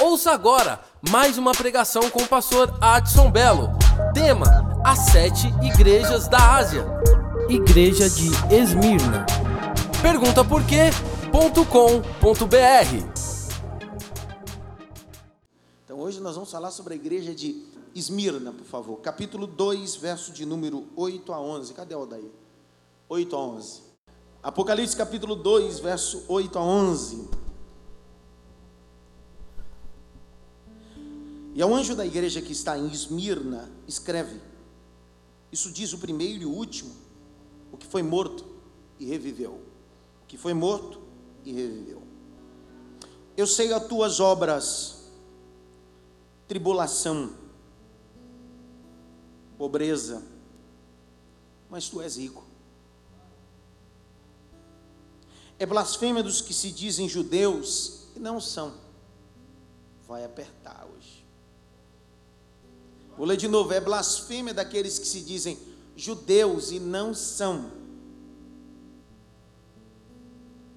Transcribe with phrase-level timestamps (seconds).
[0.00, 3.70] Ouça agora mais uma pregação com o pastor Adson Belo.
[4.14, 6.86] Tema: As sete igrejas da Ásia.
[7.48, 9.26] Igreja de Esmirna.
[10.00, 11.58] Pergunta por quê.com.br.
[15.84, 19.00] Então hoje nós vamos falar sobre a igreja de Esmirna, por favor.
[19.00, 21.74] Capítulo 2, verso de número 8 a 11.
[21.74, 22.30] Cadê o daí?
[23.08, 23.82] 8 a 11.
[24.44, 27.47] Apocalipse capítulo 2, verso 8 a 11.
[31.54, 34.40] E ao anjo da igreja que está em Esmirna, escreve:
[35.50, 36.94] Isso diz o primeiro e o último,
[37.72, 38.44] o que foi morto
[38.98, 39.60] e reviveu.
[40.22, 41.00] O que foi morto
[41.44, 42.02] e reviveu.
[43.36, 45.04] Eu sei as tuas obras,
[46.46, 47.32] tribulação,
[49.56, 50.22] pobreza,
[51.70, 52.44] mas tu és rico.
[55.58, 58.74] É blasfêmia dos que se dizem judeus e não são.
[60.06, 60.87] Vai apertar.
[63.18, 63.72] Vou ler de novo.
[63.72, 65.58] É blasfêmia daqueles que se dizem
[65.96, 67.72] judeus e não são.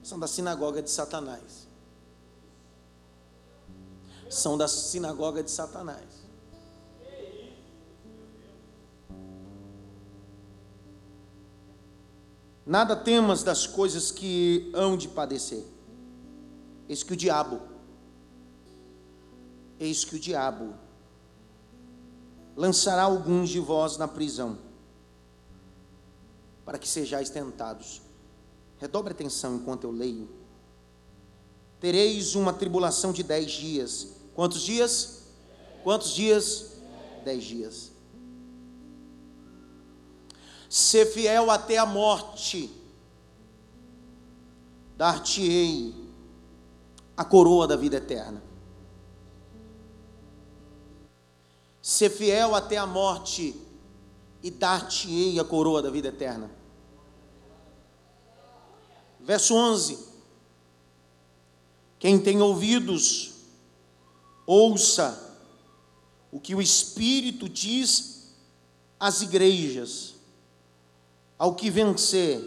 [0.01, 1.67] São da sinagoga de Satanás.
[4.27, 6.21] São da sinagoga de Satanás.
[12.65, 15.63] Nada temas das coisas que hão de padecer.
[16.89, 17.61] Eis que o diabo,
[19.79, 20.73] eis que o diabo
[22.55, 24.57] lançará alguns de vós na prisão,
[26.65, 28.01] para que sejais tentados.
[28.77, 30.29] Redobre atenção enquanto eu leio.
[31.79, 34.07] Tereis uma tribulação de dez dias.
[34.35, 35.23] Quantos dias?
[35.83, 36.77] Quantos dias?
[37.23, 37.91] Dez dias.
[40.69, 42.71] Ser fiel até a morte,
[44.95, 45.93] dar-te-ei
[47.17, 48.50] a coroa da vida eterna.
[51.91, 53.53] Ser fiel até a morte
[54.41, 56.49] e dar-te-ei a coroa da vida eterna.
[59.19, 59.99] Verso 11:
[61.99, 63.33] Quem tem ouvidos,
[64.45, 65.37] ouça
[66.31, 68.33] o que o Espírito diz
[68.97, 70.15] às igrejas.
[71.37, 72.41] Ao que vencer,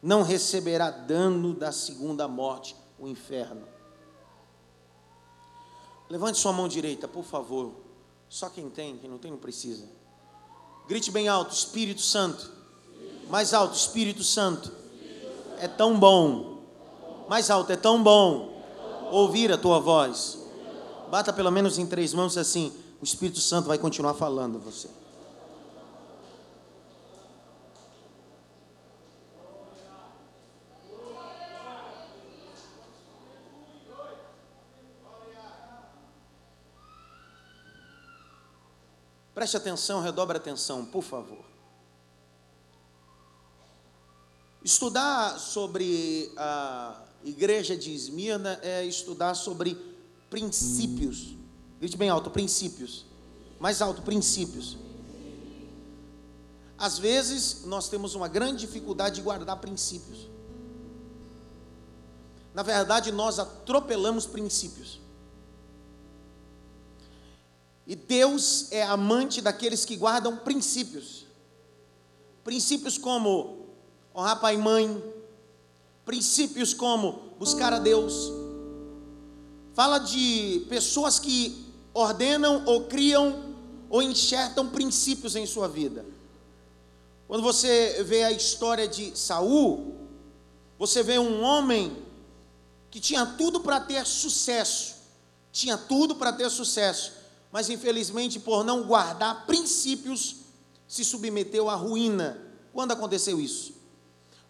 [0.00, 3.73] não receberá dano da segunda morte, o inferno.
[6.08, 7.72] Levante sua mão direita, por favor.
[8.28, 9.88] Só quem tem, quem não tem, não precisa.
[10.88, 12.50] Grite bem alto: Espírito Santo.
[13.30, 14.72] Mais alto: Espírito Santo.
[15.58, 16.58] É tão bom.
[17.28, 18.54] Mais alto: é tão bom
[19.10, 20.38] ouvir a tua voz.
[21.10, 24.88] Bata pelo menos em três mãos assim: o Espírito Santo vai continuar falando você.
[39.34, 41.44] Preste atenção, redobre atenção, por favor.
[44.62, 49.76] Estudar sobre a igreja de Esmirna é estudar sobre
[50.30, 51.34] princípios.
[51.80, 53.04] Grite bem alto, princípios.
[53.58, 54.78] Mais alto, princípios.
[56.78, 60.28] Às vezes nós temos uma grande dificuldade de guardar princípios.
[62.54, 65.00] Na verdade, nós atropelamos princípios.
[67.86, 71.26] E Deus é amante daqueles que guardam princípios.
[72.42, 73.66] Princípios como
[74.14, 75.02] honrar pai e mãe,
[76.04, 78.32] princípios como buscar a Deus.
[79.74, 83.54] Fala de pessoas que ordenam ou criam
[83.90, 86.04] ou enxertam princípios em sua vida.
[87.26, 89.94] Quando você vê a história de Saul,
[90.78, 91.96] você vê um homem
[92.90, 94.94] que tinha tudo para ter sucesso,
[95.50, 97.12] tinha tudo para ter sucesso,
[97.54, 100.38] mas infelizmente por não guardar princípios,
[100.88, 102.36] se submeteu à ruína.
[102.72, 103.74] Quando aconteceu isso?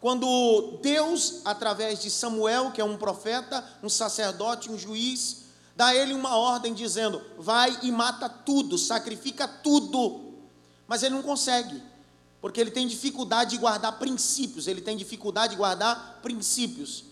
[0.00, 5.42] Quando Deus, através de Samuel, que é um profeta, um sacerdote, um juiz,
[5.76, 10.38] dá a ele uma ordem dizendo: vai e mata tudo, sacrifica tudo.
[10.88, 11.82] Mas ele não consegue,
[12.40, 17.04] porque ele tem dificuldade de guardar princípios, ele tem dificuldade de guardar princípios.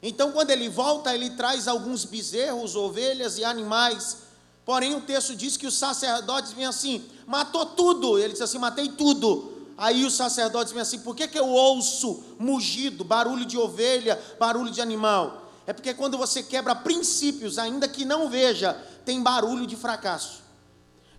[0.00, 4.29] Então, quando ele volta, ele traz alguns bezerros, ovelhas e animais
[4.64, 8.18] Porém, o texto diz que os sacerdotes vêm assim: matou tudo.
[8.18, 9.52] Ele diz assim: matei tudo.
[9.76, 14.70] Aí os sacerdotes vêm assim: por que, que eu ouço mugido, barulho de ovelha, barulho
[14.70, 15.50] de animal?
[15.66, 18.74] É porque quando você quebra princípios, ainda que não veja,
[19.04, 20.40] tem barulho de fracasso.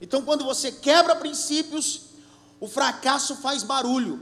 [0.01, 2.01] Então, quando você quebra princípios,
[2.59, 4.19] o fracasso faz barulho.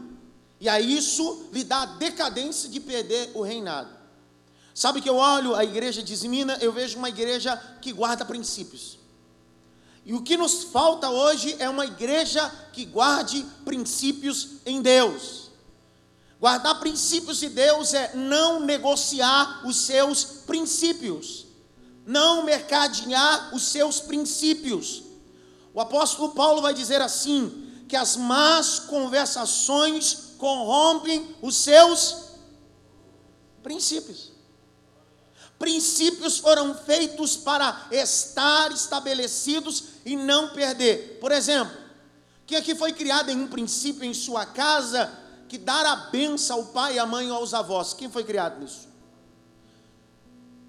[0.60, 3.90] E aí isso lhe dá a decadência de perder o reinado.
[4.76, 8.99] Sabe que eu olho a igreja de Esmina, eu vejo uma igreja que guarda princípios.
[10.10, 15.52] E o que nos falta hoje é uma igreja que guarde princípios em Deus.
[16.40, 21.46] Guardar princípios de Deus é não negociar os seus princípios,
[22.08, 25.04] não mercadear os seus princípios.
[25.76, 32.16] O apóstolo Paulo vai dizer assim: que as más conversações corrompem os seus
[33.62, 34.29] princípios.
[35.60, 41.20] Princípios foram feitos para estar estabelecidos e não perder.
[41.20, 41.76] Por exemplo,
[42.48, 45.12] quem aqui foi criado em um princípio em sua casa
[45.50, 47.94] que dar a benção ao pai, à mãe ou aos avós?
[47.94, 48.88] Quem foi criado nisso?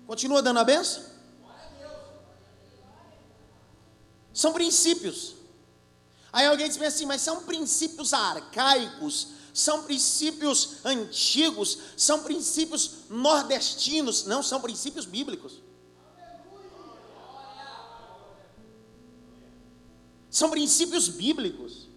[0.08, 1.04] Continua dando a benção?
[4.34, 5.34] São princípios.
[6.32, 14.42] Aí alguém diz assim, mas são princípios arcaicos, são princípios antigos, são princípios nordestinos, não
[14.42, 15.60] são princípios bíblicos.
[20.30, 21.88] São princípios bíblicos.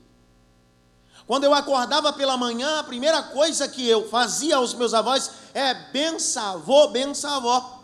[1.25, 5.73] Quando eu acordava pela manhã, a primeira coisa que eu fazia aos meus avós é
[5.91, 7.82] benção avô, benção avó.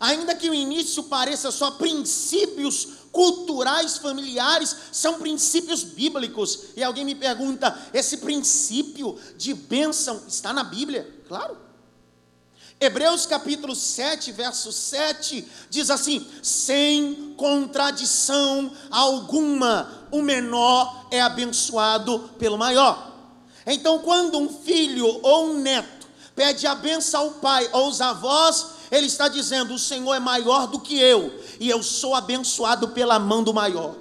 [0.00, 6.68] Ainda que o início pareça só princípios culturais familiares, são princípios bíblicos.
[6.74, 11.22] E alguém me pergunta: esse princípio de bênção está na Bíblia?
[11.28, 11.70] Claro.
[12.80, 22.56] Hebreus capítulo 7, verso 7 diz assim: sem contradição alguma, o menor é abençoado pelo
[22.56, 23.10] maior.
[23.66, 28.79] Então, quando um filho ou um neto pede a benção ao pai ou aos avós,
[28.90, 33.18] ele está dizendo: o Senhor é maior do que eu, e eu sou abençoado pela
[33.18, 33.94] mão do maior.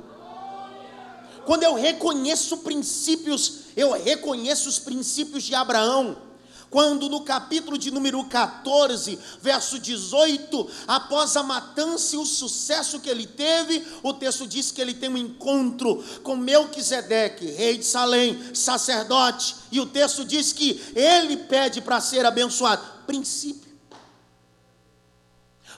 [1.46, 6.30] Quando eu reconheço princípios, eu reconheço os princípios de Abraão.
[6.70, 13.10] Quando no capítulo de número 14, verso 18, após a matança e o sucesso que
[13.10, 18.40] ele teve, o texto diz que ele tem um encontro com Melquisedeque, rei de Salém,
[18.54, 22.84] sacerdote, e o texto diz que ele pede para ser abençoado.
[23.08, 23.69] Princípio.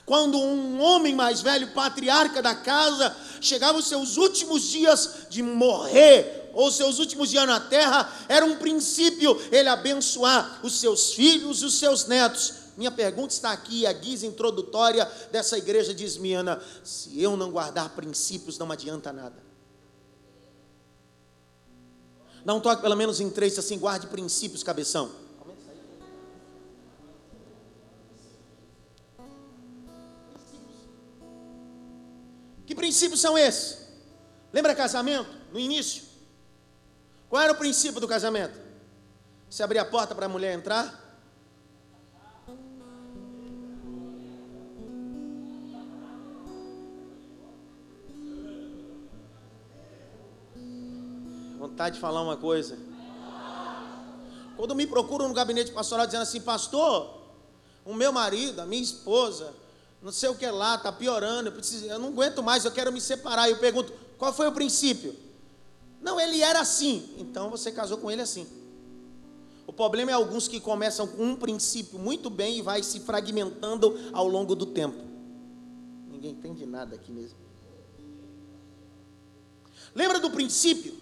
[0.04, 6.50] Quando um homem mais velho, patriarca da casa, chegava os seus últimos dias de morrer,
[6.54, 11.66] ou seus últimos dias na terra, era um princípio ele abençoar os seus filhos e
[11.66, 12.54] os seus netos.
[12.76, 17.90] Minha pergunta está aqui, a guisa introdutória dessa igreja de Esmiana: se eu não guardar
[17.90, 19.52] princípios, não adianta nada.
[22.44, 25.21] Dá um toque pelo menos em três, assim, guarde princípios, cabeção.
[32.72, 33.86] Que princípios são esses?
[34.50, 35.28] Lembra casamento?
[35.52, 36.04] No início?
[37.28, 38.58] Qual era o princípio do casamento?
[39.50, 40.98] Se abrir a porta para a mulher entrar?
[51.58, 52.78] Vontade de falar uma coisa.
[54.56, 57.20] Quando me procuram no gabinete pastoral dizendo assim, pastor,
[57.84, 59.52] o meu marido, a minha esposa,
[60.02, 62.92] não sei o que lá, está piorando, eu, preciso, eu não aguento mais, eu quero
[62.92, 63.48] me separar.
[63.48, 65.14] Eu pergunto, qual foi o princípio?
[66.00, 68.46] Não, ele era assim, então você casou com ele assim.
[69.64, 73.96] O problema é alguns que começam com um princípio muito bem e vai se fragmentando
[74.12, 74.98] ao longo do tempo.
[76.10, 77.38] Ninguém entende nada aqui mesmo.
[79.94, 80.94] Lembra do princípio?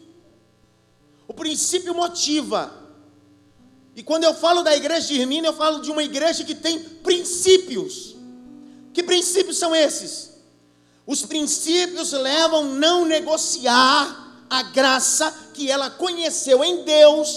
[1.26, 2.71] O princípio motiva.
[3.97, 6.78] E quando eu falo da igreja de Irmina, eu falo de uma igreja que tem
[6.78, 8.16] princípios.
[8.92, 10.30] Que princípios são esses?
[11.06, 17.35] Os princípios levam não negociar a graça que ela conheceu em Deus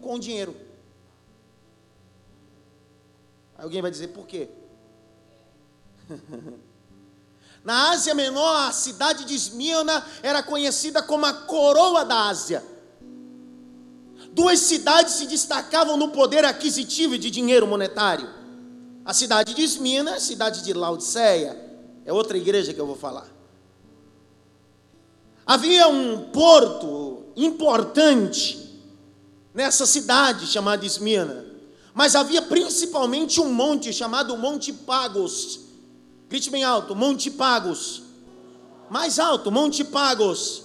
[0.00, 0.56] com dinheiro.
[3.56, 4.48] Alguém vai dizer por quê?
[7.64, 12.64] Na Ásia Menor, a cidade de Esmirna era conhecida como a coroa da Ásia.
[14.32, 18.41] Duas cidades se destacavam no poder aquisitivo de dinheiro monetário.
[19.04, 21.58] A cidade de Esmina, cidade de Laodiceia,
[22.04, 23.26] é outra igreja que eu vou falar.
[25.44, 28.80] Havia um porto importante
[29.52, 31.44] nessa cidade chamada Esmina,
[31.92, 35.60] mas havia principalmente um monte chamado Monte Pagos.
[36.28, 38.04] Grite bem alto, Monte Pagos.
[38.88, 40.62] Mais alto, Monte Pagos.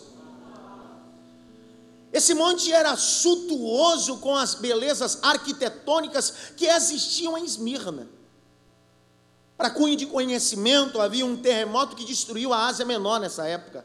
[2.14, 8.17] Esse monte era suntuoso com as belezas arquitetônicas que existiam em Esmirna.
[9.58, 13.84] Para cunho de conhecimento, havia um terremoto que destruiu a Ásia Menor nessa época.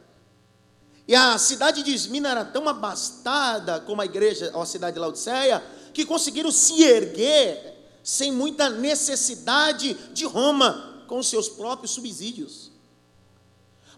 [1.08, 5.64] E a cidade de Esmina era tão abastada como a igreja, a cidade de Laodiceia,
[5.94, 7.72] que conseguiram se erguer
[8.04, 12.70] sem muita necessidade de Roma, com seus próprios subsídios.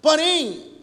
[0.01, 0.75] Porém,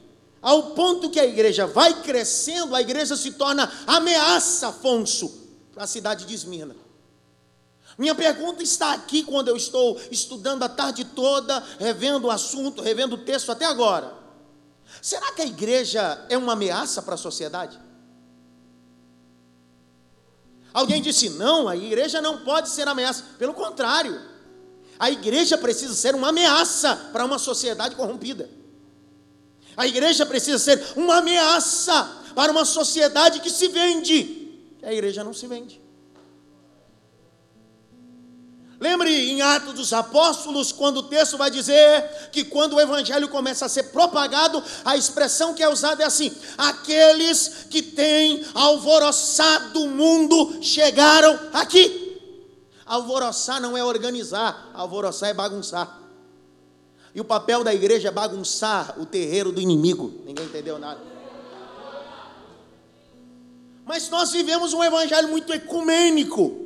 [0.42, 5.30] ao ponto que a igreja vai crescendo, a igreja se torna ameaça, Afonso,
[5.74, 6.76] para a cidade de Esmirna.
[8.02, 13.14] Minha pergunta está aqui quando eu estou estudando a tarde toda, revendo o assunto, revendo
[13.14, 14.12] o texto até agora.
[15.00, 17.80] Será que a igreja é uma ameaça para a sociedade?
[20.74, 23.24] Alguém disse: não, a igreja não pode ser ameaça.
[23.38, 24.20] Pelo contrário,
[24.98, 28.50] a igreja precisa ser uma ameaça para uma sociedade corrompida.
[29.78, 32.04] A igreja precisa ser uma ameaça
[32.34, 34.60] para uma sociedade que se vende.
[34.82, 35.80] A igreja não se vende.
[38.82, 43.68] Lembre em Atos dos Apóstolos, quando o texto vai dizer que quando o evangelho começa
[43.68, 49.88] a ser propagado, a expressão que é usada é assim: aqueles que têm alvoroçado o
[49.88, 52.20] mundo chegaram aqui.
[52.84, 56.02] Alvoroçar não é organizar, alvoroçar é bagunçar.
[57.14, 60.12] E o papel da igreja é bagunçar o terreiro do inimigo.
[60.26, 61.00] Ninguém entendeu nada.
[63.86, 66.61] Mas nós vivemos um evangelho muito ecumênico.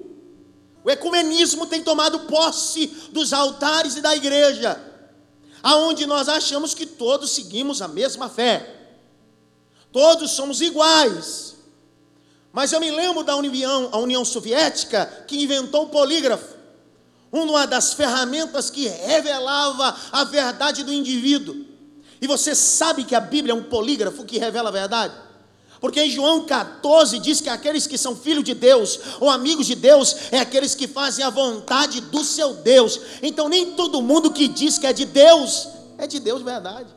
[0.85, 4.79] O ecumenismo tem tomado posse dos altares e da igreja,
[5.63, 8.91] aonde nós achamos que todos seguimos a mesma fé.
[9.91, 11.55] Todos somos iguais.
[12.53, 16.55] Mas eu me lembro da União, a União Soviética, que inventou o polígrafo,
[17.31, 21.65] uma das ferramentas que revelava a verdade do indivíduo.
[22.21, 25.15] E você sabe que a Bíblia é um polígrafo que revela a verdade?
[25.79, 29.75] Porque em João 14 diz que aqueles que são filhos de Deus ou amigos de
[29.75, 32.99] Deus é aqueles que fazem a vontade do seu Deus.
[33.21, 35.67] Então nem todo mundo que diz que é de Deus
[35.97, 36.93] é de Deus verdade.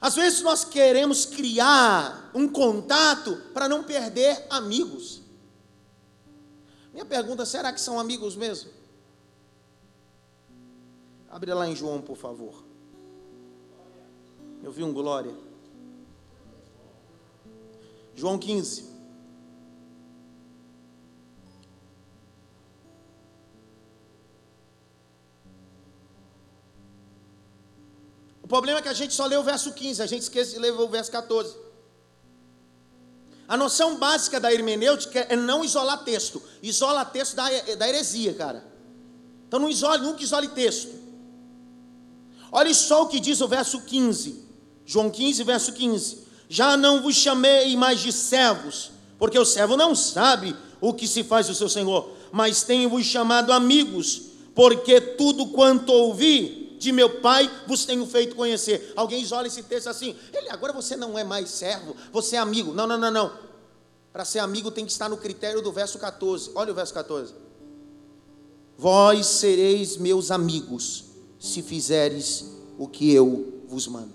[0.00, 5.22] Às vezes nós queremos criar um contato para não perder amigos.
[6.92, 8.70] Minha pergunta, será que são amigos mesmo?
[11.30, 12.63] Abre lá em João, por favor.
[14.64, 15.34] Eu vi um glória.
[18.14, 18.94] João 15.
[28.42, 30.58] O problema é que a gente só lê o verso 15, a gente esquece de
[30.58, 31.54] ler o verso 14.
[33.46, 36.42] A noção básica da hermenêutica é não isolar texto.
[36.62, 37.44] Isola texto da,
[37.76, 38.64] da heresia, cara.
[39.46, 40.94] Então não isole, nunca isole texto.
[42.50, 44.43] Olha só o que diz o verso 15.
[44.86, 49.94] João 15, verso 15: Já não vos chamei mais de servos, porque o servo não
[49.94, 54.22] sabe o que se faz do seu senhor, mas tenho-vos chamado amigos,
[54.54, 58.92] porque tudo quanto ouvi de meu pai vos tenho feito conhecer.
[58.94, 62.72] Alguém olha esse texto assim, ele agora você não é mais servo, você é amigo.
[62.72, 63.32] Não, não, não, não.
[64.12, 66.52] Para ser amigo tem que estar no critério do verso 14.
[66.54, 67.34] Olha o verso 14.
[68.76, 71.04] Vós sereis meus amigos,
[71.38, 72.44] se fizeres
[72.78, 74.13] o que eu vos mando.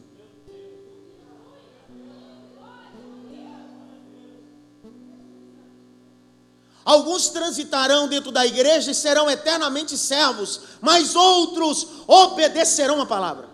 [6.90, 13.48] Alguns transitarão dentro da igreja e serão eternamente servos, mas outros obedecerão a palavra.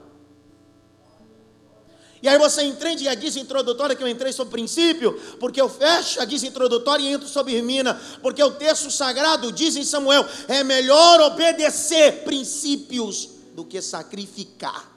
[2.21, 6.21] E aí você entende a guisa introdutória que eu entrei sobre princípio, porque eu fecho
[6.21, 10.63] a guisa introdutória e entro sobre Irmina, porque o texto sagrado diz em Samuel: é
[10.63, 14.89] melhor obedecer princípios do que sacrificar.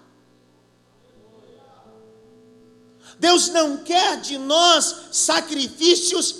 [3.18, 6.36] Deus não quer de nós sacrifícios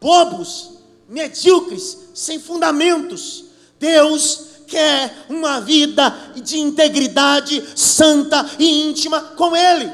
[0.00, 0.71] bobos
[1.12, 3.44] medíocres, sem fundamentos.
[3.78, 6.10] Deus quer uma vida
[6.42, 9.92] de integridade santa e íntima com Ele.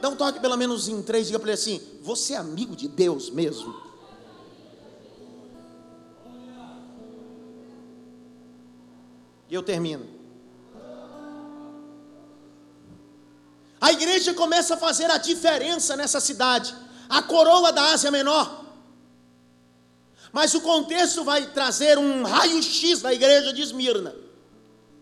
[0.00, 2.88] Dá um toque pelo menos em três, diga para ele assim: Você é amigo de
[2.88, 3.74] Deus mesmo?
[9.48, 10.04] E eu termino.
[13.80, 16.74] A igreja começa a fazer a diferença nessa cidade
[17.08, 18.64] a coroa da Ásia Menor.
[20.32, 24.14] Mas o contexto vai trazer um raio-x da igreja de Esmirna.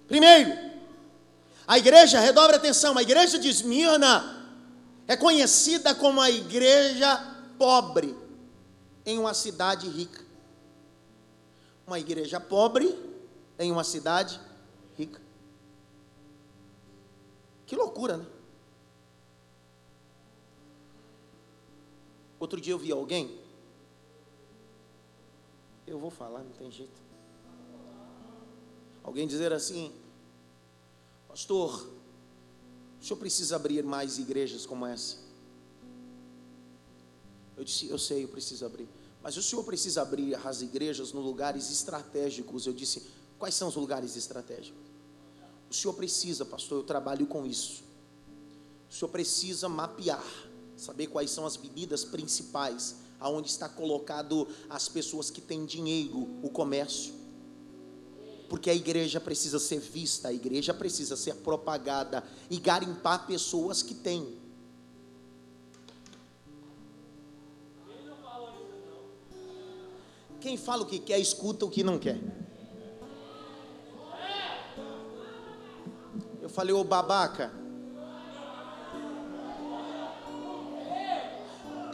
[0.06, 0.52] Primeiro,
[1.66, 4.46] a igreja, redobre atenção, a igreja de Esmirna
[5.08, 7.16] é conhecida como a igreja
[7.58, 8.14] pobre
[9.04, 10.22] em uma cidade rica.
[11.86, 12.98] Uma igreja pobre
[13.58, 14.40] em uma cidade
[14.96, 15.20] rica.
[17.66, 18.26] Que loucura, né?
[22.44, 23.40] Outro dia eu vi alguém,
[25.86, 27.00] eu vou falar, não tem jeito.
[29.02, 29.90] Alguém dizer assim,
[31.26, 31.88] pastor,
[33.00, 35.16] o senhor precisa abrir mais igrejas como essa.
[37.56, 38.90] Eu disse, eu sei, eu preciso abrir.
[39.22, 42.66] Mas o senhor precisa abrir as igrejas nos lugares estratégicos.
[42.66, 43.08] Eu disse:
[43.38, 44.82] quais são os lugares estratégicos?
[45.70, 47.84] O senhor precisa, pastor, eu trabalho com isso.
[48.90, 50.22] O senhor precisa mapear,
[50.84, 56.50] saber quais são as medidas principais, aonde está colocado as pessoas que têm dinheiro, o
[56.50, 57.14] comércio.
[58.48, 63.94] Porque a igreja precisa ser vista, a igreja precisa ser propagada e garimpar pessoas que
[63.94, 64.44] têm.
[70.40, 72.20] Quem fala o que quer, escuta o que não quer.
[76.42, 77.63] Eu falei, ô babaca.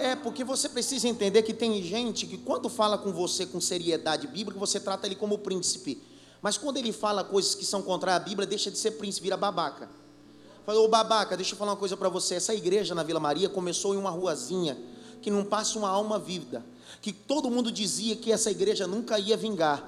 [0.01, 4.27] É, porque você precisa entender que tem gente que quando fala com você com seriedade
[4.27, 6.03] bíblica, você trata ele como príncipe.
[6.41, 9.37] Mas quando ele fala coisas que são contra a Bíblia, deixa de ser príncipe, vira
[9.37, 9.91] babaca.
[10.65, 12.37] Falou, babaca, deixa eu falar uma coisa para você.
[12.37, 14.79] Essa igreja na Vila Maria começou em uma ruazinha
[15.21, 16.65] que não passa uma alma viva
[17.01, 19.87] que todo mundo dizia que essa igreja nunca ia vingar.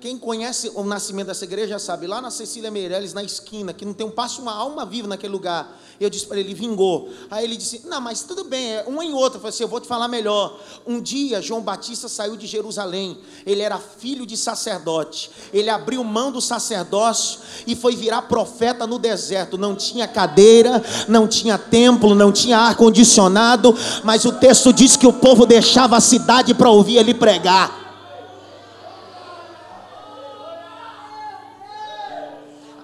[0.00, 3.92] Quem conhece o nascimento dessa igreja sabe, lá na Cecília Meirelles, na esquina, que não
[3.92, 5.76] tem um passo, uma alma viva naquele lugar.
[6.00, 7.08] Eu disse para ele, vingou.
[7.28, 9.38] Aí ele disse, não, mas tudo bem, é um em outro.
[9.38, 10.56] Eu falei assim, eu vou te falar melhor.
[10.86, 13.18] Um dia, João Batista saiu de Jerusalém.
[13.44, 15.32] Ele era filho de sacerdote.
[15.52, 19.58] Ele abriu mão do sacerdócio e foi virar profeta no deserto.
[19.58, 23.76] Não tinha cadeira, não tinha templo, não tinha ar-condicionado.
[24.04, 27.87] Mas o texto diz que o povo deixava a cidade para ouvir ele pregar.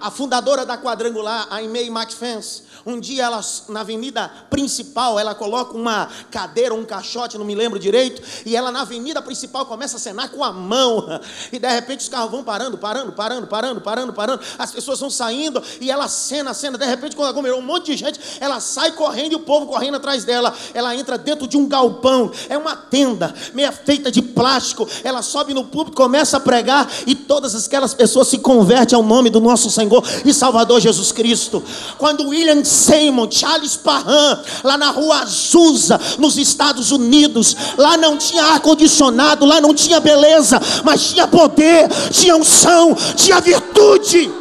[0.05, 5.75] A fundadora da quadrangular, a Aimee McFence, um dia ela, na avenida principal, ela coloca
[5.75, 9.99] uma cadeira, um caixote, não me lembro direito, e ela na avenida principal começa a
[9.99, 11.07] cenar com a mão,
[11.51, 15.09] e de repente os carros vão parando, parando, parando, parando, parando, parando, as pessoas vão
[15.09, 18.91] saindo, e ela cena, cena, de repente quando aglomerou um monte de gente, ela sai
[18.91, 22.75] correndo e o povo correndo atrás dela, ela entra dentro de um galpão, é uma
[22.75, 27.95] tenda, meia feita de plástico, ela sobe no púlpito, começa a pregar, e todas aquelas
[27.95, 31.63] pessoas se convertem ao nome do nosso Senhor e Salvador Jesus Cristo.
[31.97, 37.55] Quando William Seymour, Charles Parham, lá na rua Azusa, nos Estados Unidos.
[37.77, 44.31] Lá não tinha ar-condicionado, lá não tinha beleza, mas tinha poder, tinha unção, tinha virtude.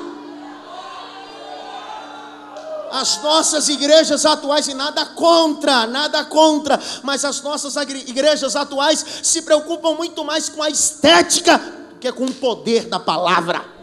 [2.91, 7.75] As nossas igrejas atuais, e nada contra, nada contra, mas as nossas
[8.07, 13.01] igrejas atuais se preocupam muito mais com a estética do que com o poder da
[13.01, 13.74] palavra.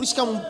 [0.00, 0.40] Por isso que é um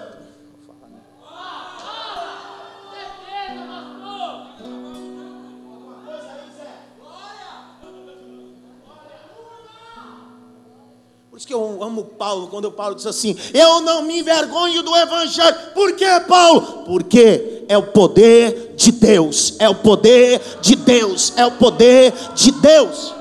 [11.37, 14.95] isso que eu amo Paulo, quando o Paulo diz assim: Eu não me envergonho do
[14.95, 15.57] Evangelho.
[15.75, 16.85] Por que, Paulo?
[16.85, 22.53] Porque é o poder de Deus, é o poder de Deus, é o poder de
[22.53, 23.20] Deus.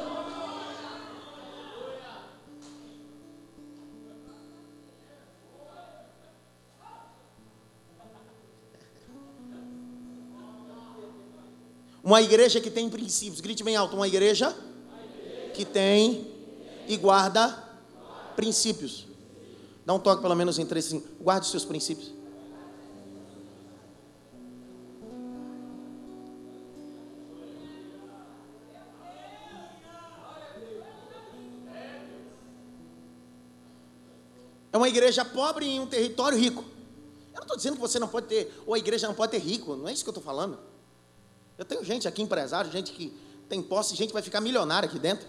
[12.10, 14.58] Uma igreja que tem princípios, grite bem alto: uma igreja
[15.54, 16.28] que tem
[16.88, 17.56] e guarda
[18.36, 19.06] princípios.
[19.86, 20.92] Dá um toque pelo menos em três,
[21.22, 22.12] guarde os seus princípios.
[34.74, 36.64] É uma igreja pobre em um território rico.
[37.34, 39.38] Eu não estou dizendo que você não pode ter, ou a igreja não pode ter
[39.38, 40.69] rico, não é isso que eu estou falando.
[41.60, 43.12] Eu tenho gente aqui, empresário, gente que
[43.50, 45.28] tem posse, gente que vai ficar milionária aqui dentro.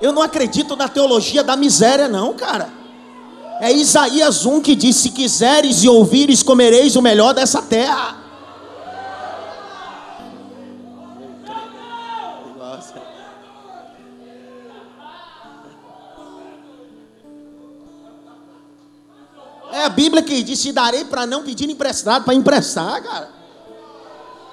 [0.00, 2.72] Eu não acredito na teologia da miséria, não, cara.
[3.60, 8.19] É Isaías 1 que diz: Se quiseres e ouvires, comereis o melhor dessa terra.
[19.90, 23.40] Bíblia que diz: Te darei para não pedir emprestado, para emprestar, cara.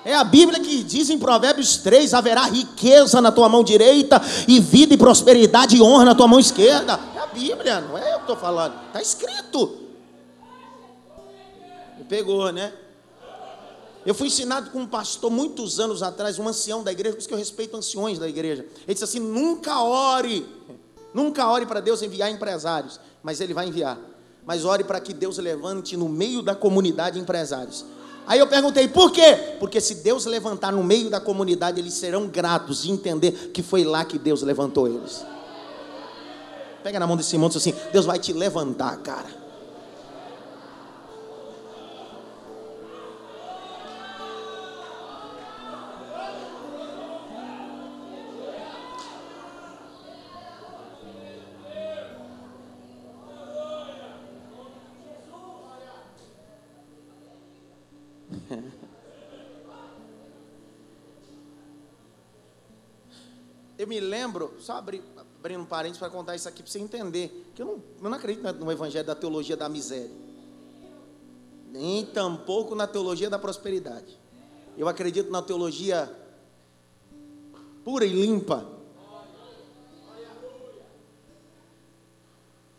[0.08, 4.58] É a Bíblia que diz em Provérbios 3: haverá riqueza na tua mão direita, e
[4.60, 6.98] vida e prosperidade e honra na tua mão esquerda.
[7.14, 9.78] É a Bíblia, não é eu que estou falando, está escrito.
[11.98, 12.72] Me pegou, né?
[14.06, 17.28] Eu fui ensinado com um pastor muitos anos atrás, um ancião da igreja, por isso
[17.28, 18.66] que eu respeito anciões da igreja.
[18.84, 20.48] Ele disse assim: nunca ore,
[21.14, 24.00] nunca ore para Deus enviar empresários, mas Ele vai enviar.
[24.48, 27.86] Mas ore para que Deus levante no meio da comunidade empresários
[28.28, 29.56] Aí eu perguntei, por quê?
[29.58, 33.86] Porque se Deus levantar no meio da comunidade, eles serão gratos de entender que foi
[33.86, 35.26] lá que Deus levantou eles.
[36.84, 39.30] Pega na mão desse e diz assim: Deus vai te levantar, cara.
[63.78, 67.62] Eu me lembro, só abrindo um parênteses para contar isso aqui para você entender, que
[67.62, 70.10] eu não, eu não acredito no evangelho da teologia da miséria,
[71.72, 74.18] nem tampouco na teologia da prosperidade.
[74.76, 76.12] Eu acredito na teologia
[77.84, 78.68] pura e limpa.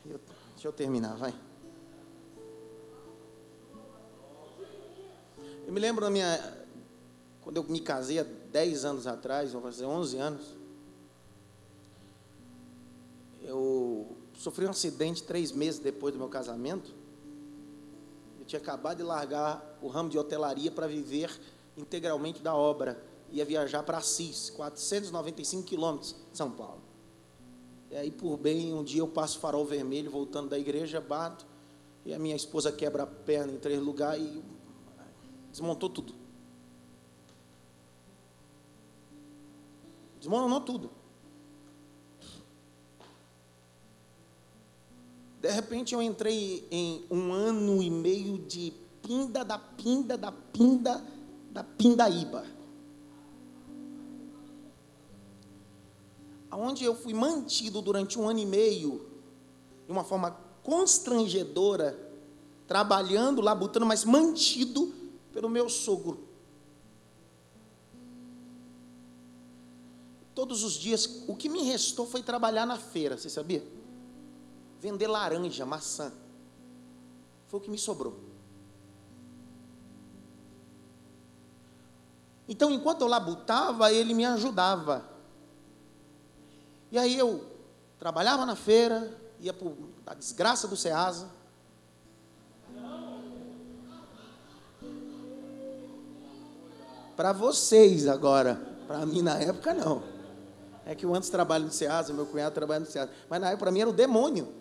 [0.05, 0.21] Eu,
[0.55, 1.33] deixa eu terminar, vai.
[5.69, 6.57] Eu me lembro da minha.
[7.43, 10.57] Quando eu me casei há 10 anos atrás, vou fazer 11 anos.
[13.43, 16.95] Eu sofri um acidente três meses depois do meu casamento.
[18.41, 21.39] Eu tinha acabado de largar o ramo de hotelaria para viver
[21.77, 22.99] integralmente da obra.
[23.31, 26.81] Ia viajar para Assis, 495 quilômetros de São Paulo.
[27.91, 31.47] E aí, por bem, um dia eu passo farol vermelho voltando da igreja, bato,
[32.07, 34.58] e a minha esposa quebra a perna em três lugares e
[35.59, 36.15] Desmontou tudo.
[40.21, 40.89] Desmoronou tudo.
[45.41, 51.05] De repente eu entrei em um ano e meio de pinda da pinda da pinda
[51.51, 52.47] da pindaíba.
[56.53, 59.09] Onde eu fui mantido durante um ano e meio,
[59.87, 60.31] de uma forma
[60.63, 61.99] constrangedora,
[62.65, 64.98] trabalhando, labutando, mas mantido
[65.33, 66.27] pelo meu sogro.
[70.35, 73.67] Todos os dias, o que me restou foi trabalhar na feira, você sabia?
[74.81, 76.13] Vender laranja, maçã.
[77.49, 78.29] Foi o que me sobrou.
[82.49, 85.05] Então, enquanto eu labutava, ele me ajudava.
[86.91, 87.45] E aí eu
[87.99, 89.69] trabalhava na feira, ia para
[90.07, 91.29] a desgraça do Ceasa,
[97.19, 98.63] Para vocês agora.
[98.87, 100.05] Para mim, na época, não.
[100.87, 103.11] É que eu antes trabalho no Ceasa, meu cunhado trabalha no Ceasa.
[103.29, 104.55] Mas na época, para mim, era o demônio.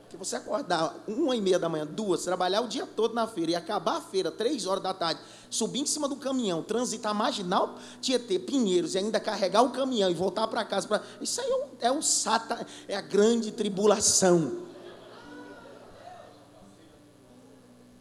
[0.00, 3.52] Porque você acordar uma e meia da manhã, duas, trabalhar o dia todo na feira
[3.52, 7.78] e acabar a feira, três horas da tarde, subir em cima do caminhão, transitar marginal,
[8.00, 10.88] Tietê, Pinheiros, e ainda carregar o caminhão e voltar para casa.
[10.88, 11.00] Pra...
[11.20, 14.66] Isso aí é um, é um sata, é a grande tribulação.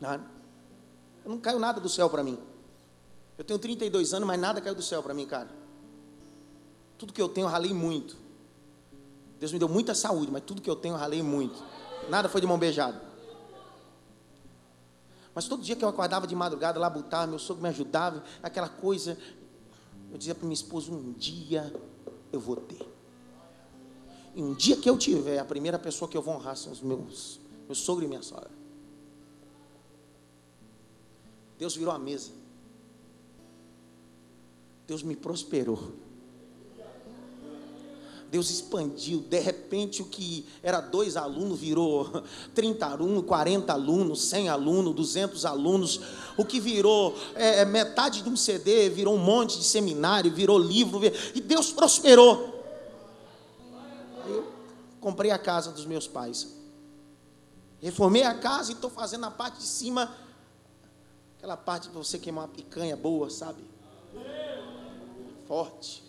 [0.02, 0.26] Não,
[1.24, 2.50] não caiu nada do céu para mim.
[3.40, 5.50] Eu tenho 32 anos, mas nada caiu do céu para mim, cara.
[6.98, 8.18] Tudo que eu tenho, eu ralei muito.
[9.40, 11.64] Deus me deu muita saúde, mas tudo que eu tenho, eu ralei muito.
[12.10, 13.02] Nada foi de mão beijada.
[15.34, 18.68] Mas todo dia que eu acordava de madrugada, lá botava, meu sogro me ajudava, aquela
[18.68, 19.18] coisa.
[20.12, 21.74] Eu dizia para minha esposa: um dia
[22.34, 22.86] eu vou ter.
[24.36, 26.82] E um dia que eu tiver, a primeira pessoa que eu vou honrar são os
[26.82, 28.52] meus, meu sogro e minha sogra.
[31.58, 32.39] Deus virou a mesa.
[34.90, 35.94] Deus me prosperou.
[38.32, 42.08] Deus expandiu, de repente o que era dois alunos virou
[42.56, 46.02] 30 alunos, 40 alunos, 100 alunos, 200 alunos.
[46.36, 50.58] O que virou é, é, metade de um CD virou um monte de seminário, virou
[50.58, 51.00] livro,
[51.36, 52.64] e Deus prosperou.
[54.26, 54.52] Eu
[55.00, 56.48] comprei a casa dos meus pais,
[57.80, 60.12] reformei a casa e estou fazendo a parte de cima,
[61.38, 63.70] aquela parte de você queimar uma picanha boa, sabe?
[65.50, 66.04] Forte.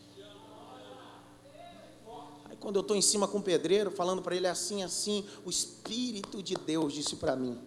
[2.45, 5.49] Aí quando eu estou em cima com o pedreiro, falando para ele assim, assim, o
[5.49, 7.59] Espírito de Deus disse para mim: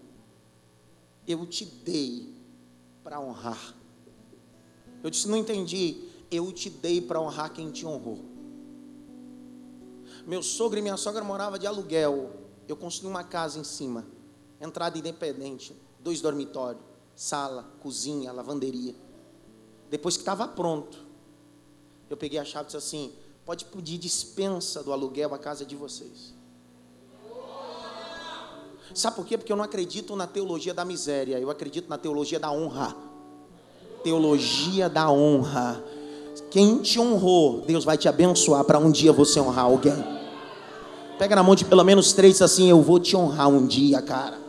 [1.28, 2.32] Eu te dei
[3.04, 3.76] para honrar.
[5.04, 6.10] Eu disse: Não entendi.
[6.30, 8.20] Eu te dei para honrar quem te honrou.
[10.28, 12.32] Meu sogro e minha sogra moravam de aluguel.
[12.68, 14.08] Eu construí uma casa em cima,
[14.62, 16.82] entrada independente, dois dormitórios,
[17.16, 18.96] sala, cozinha, lavanderia.
[19.90, 21.03] Depois que estava pronto,
[22.14, 23.12] eu peguei a chave e disse assim:
[23.46, 26.34] pode pedir dispensa do aluguel à casa de vocês.
[28.94, 29.38] Sabe por quê?
[29.38, 32.96] Porque eu não acredito na teologia da miséria, eu acredito na teologia da honra.
[34.04, 35.84] Teologia da honra.
[36.52, 40.04] Quem te honrou, Deus vai te abençoar para um dia você honrar alguém.
[41.18, 44.43] Pega na mão de pelo menos três assim, eu vou te honrar um dia, cara.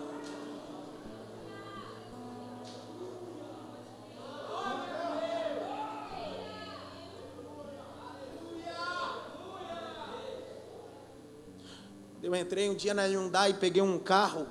[12.34, 14.48] Eu entrei um dia na Hyundai peguei um carro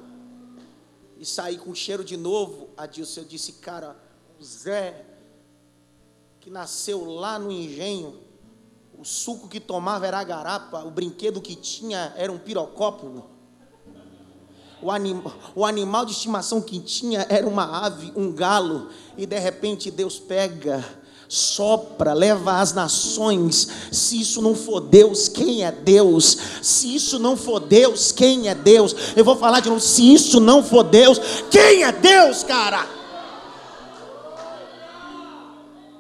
[1.18, 2.70] e saí com cheiro de novo.
[2.78, 3.94] Adilson, eu disse, cara,
[4.40, 5.06] o Zé,
[6.40, 8.22] que nasceu lá no engenho,
[8.98, 13.26] o suco que tomava era garapa, o brinquedo que tinha era um pirocópio.
[14.82, 15.22] o, anim,
[15.54, 20.20] o animal de estimação que tinha era uma ave, um galo, e de repente Deus
[20.20, 23.68] pega, sopra, leva às nações.
[23.92, 26.38] Se isso não for Deus, quem é Deus?
[26.62, 28.96] Se isso não for Deus, quem é Deus?
[29.16, 32.88] Eu vou falar de novo: se isso não for Deus, quem é Deus, cara?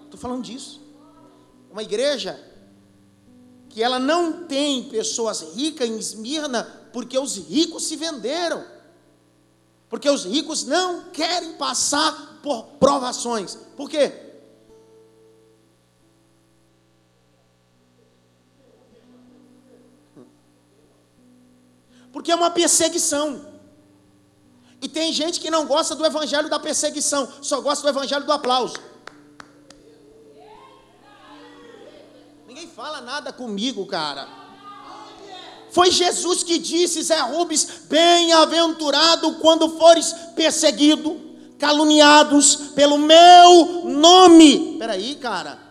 [0.05, 0.81] Estou falando disso.
[1.71, 2.39] Uma igreja
[3.69, 8.63] que ela não tem pessoas ricas em Esmirna, porque os ricos se venderam.
[9.89, 13.57] Porque os ricos não querem passar por provações.
[13.75, 14.32] Por quê?
[22.13, 23.43] Porque é uma perseguição.
[24.79, 28.31] E tem gente que não gosta do evangelho da perseguição, só gosta do evangelho do
[28.31, 28.75] aplauso.
[32.47, 34.27] Ninguém fala nada comigo, cara.
[35.71, 41.19] Foi Jesus que disse, Zé Rubens: Bem-aventurado quando fores perseguido,
[41.57, 44.77] caluniados pelo meu nome.
[44.77, 45.62] Peraí, cara.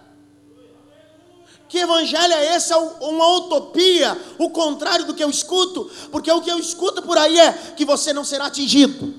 [1.73, 2.71] Que evangelho é esse?
[2.71, 7.17] É uma utopia, o contrário do que eu escuto, porque o que eu escuto por
[7.17, 9.15] aí é que você não será atingido,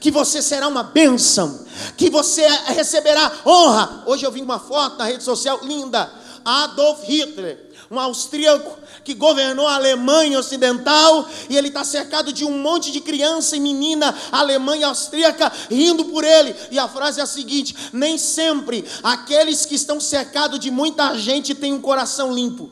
[0.00, 1.62] que você será uma bênção,
[1.98, 4.02] que você receberá honra.
[4.06, 6.10] Hoje eu vi uma foto na rede social linda,
[6.42, 12.56] Adolf Hitler um austríaco que governou a Alemanha Ocidental, e ele está cercado de um
[12.56, 16.54] monte de criança e menina alemã e austríaca rindo por ele.
[16.70, 21.52] E a frase é a seguinte: nem sempre aqueles que estão cercados de muita gente
[21.52, 22.70] têm um coração limpo.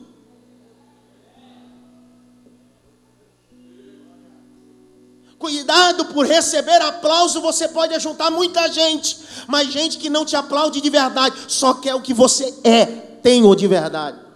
[5.37, 10.81] Cuidado por receber aplauso, você pode ajuntar muita gente, mas gente que não te aplaude
[10.81, 14.28] de verdade, só quer o que você é, tem ou de verdade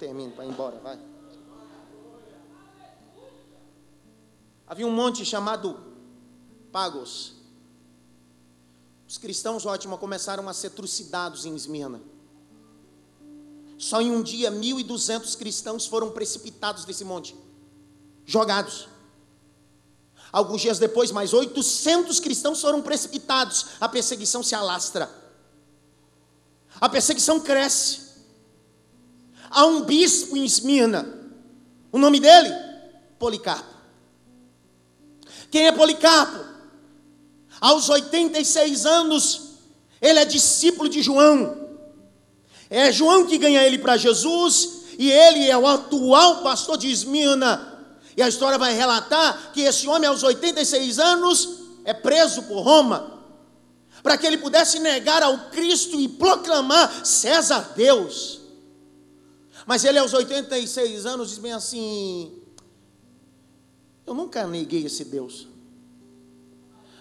[0.00, 0.98] termino para ir embora, vai.
[4.66, 5.78] Havia um monte chamado
[6.72, 7.34] Pagos.
[9.06, 12.00] Os cristãos, ótimo, começaram a ser trucidados em Esmirna.
[13.76, 17.36] Só em um dia, 1.200 cristãos foram precipitados desse monte,
[18.24, 18.88] jogados.
[20.32, 23.66] Alguns dias depois, mais 800 cristãos foram precipitados.
[23.80, 25.10] A perseguição se alastra.
[26.80, 28.09] A perseguição cresce
[29.50, 31.06] a um bispo em Esmirna.
[31.90, 32.54] O nome dele?
[33.18, 33.74] Policarpo.
[35.50, 36.48] Quem é Policarpo?
[37.60, 39.50] Aos 86 anos,
[40.00, 41.68] ele é discípulo de João.
[42.70, 47.66] É João que ganha ele para Jesus, e ele é o atual pastor de Esmirna.
[48.16, 53.18] E a história vai relatar que esse homem, aos 86 anos, é preso por Roma,
[54.02, 58.39] para que ele pudesse negar ao Cristo e proclamar César Deus.
[59.70, 62.32] Mas ele, aos 86 anos, diz bem assim:
[64.04, 65.46] Eu nunca neguei esse Deus.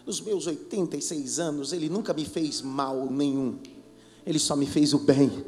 [0.06, 3.58] Nos meus 86 anos, ele nunca me fez mal nenhum,
[4.24, 5.48] ele só me fez o bem.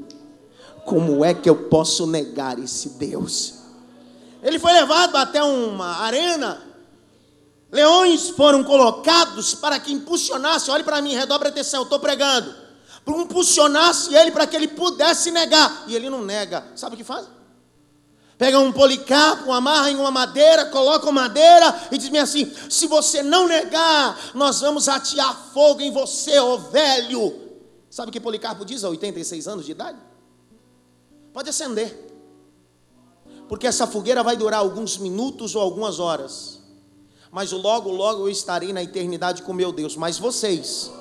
[0.84, 3.54] Como é que eu posso negar esse Deus?
[4.42, 6.60] Ele foi levado até uma arena.
[7.72, 10.72] Leões foram colocados para que impulsionasse.
[10.72, 12.61] Olhe para mim, redobre atenção, eu estou pregando
[13.08, 15.86] impulsionasse ele para que ele pudesse negar.
[15.88, 16.66] E ele não nega.
[16.76, 17.28] Sabe o que faz?
[18.38, 23.48] Pega um policarpo, amarra em uma madeira, coloca madeira e diz-me assim: se você não
[23.48, 27.52] negar, nós vamos atear fogo em você, ó velho.
[27.90, 30.00] Sabe o que Policarpo diz a 86 anos de idade?
[31.34, 32.10] Pode acender.
[33.48, 36.62] Porque essa fogueira vai durar alguns minutos ou algumas horas.
[37.30, 39.96] Mas logo, logo eu estarei na eternidade com meu Deus.
[39.96, 40.92] Mas vocês,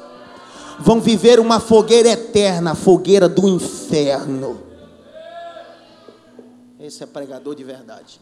[0.80, 4.62] vão viver uma fogueira eterna, a fogueira do inferno.
[6.78, 8.20] Esse é pregador de verdade.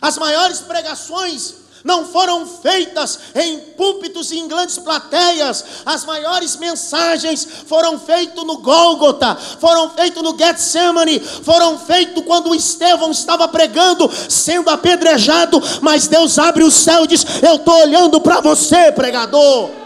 [0.00, 5.64] As maiores pregações não foram feitas em púlpitos e em grandes plateias.
[5.84, 13.10] As maiores mensagens foram feitas no Gólgota, foram feitas no Getsemane, foram feitas quando Estevão
[13.10, 15.62] estava pregando, sendo apedrejado.
[15.82, 19.83] Mas Deus abre o céu e diz: Eu estou olhando para você, pregador.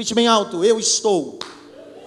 [0.00, 1.38] Grite bem alto, eu estou.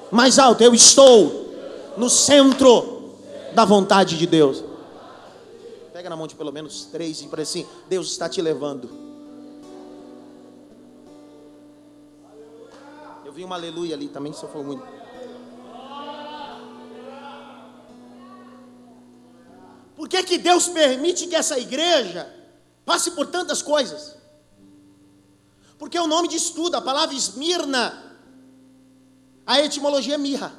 [0.09, 1.53] Mais alto, eu estou
[1.95, 3.19] no centro
[3.53, 4.63] da vontade de Deus.
[5.93, 8.89] Pega na mão de pelo menos três e para assim, Deus está te levando.
[13.23, 14.83] Eu vi uma aleluia ali também, se for muito.
[19.95, 22.27] Por que, que Deus permite que essa igreja
[22.83, 24.22] passe por tantas coisas?
[25.83, 28.15] Porque o nome diz tudo, a palavra Esmirna,
[29.45, 30.53] a etimologia é mirra.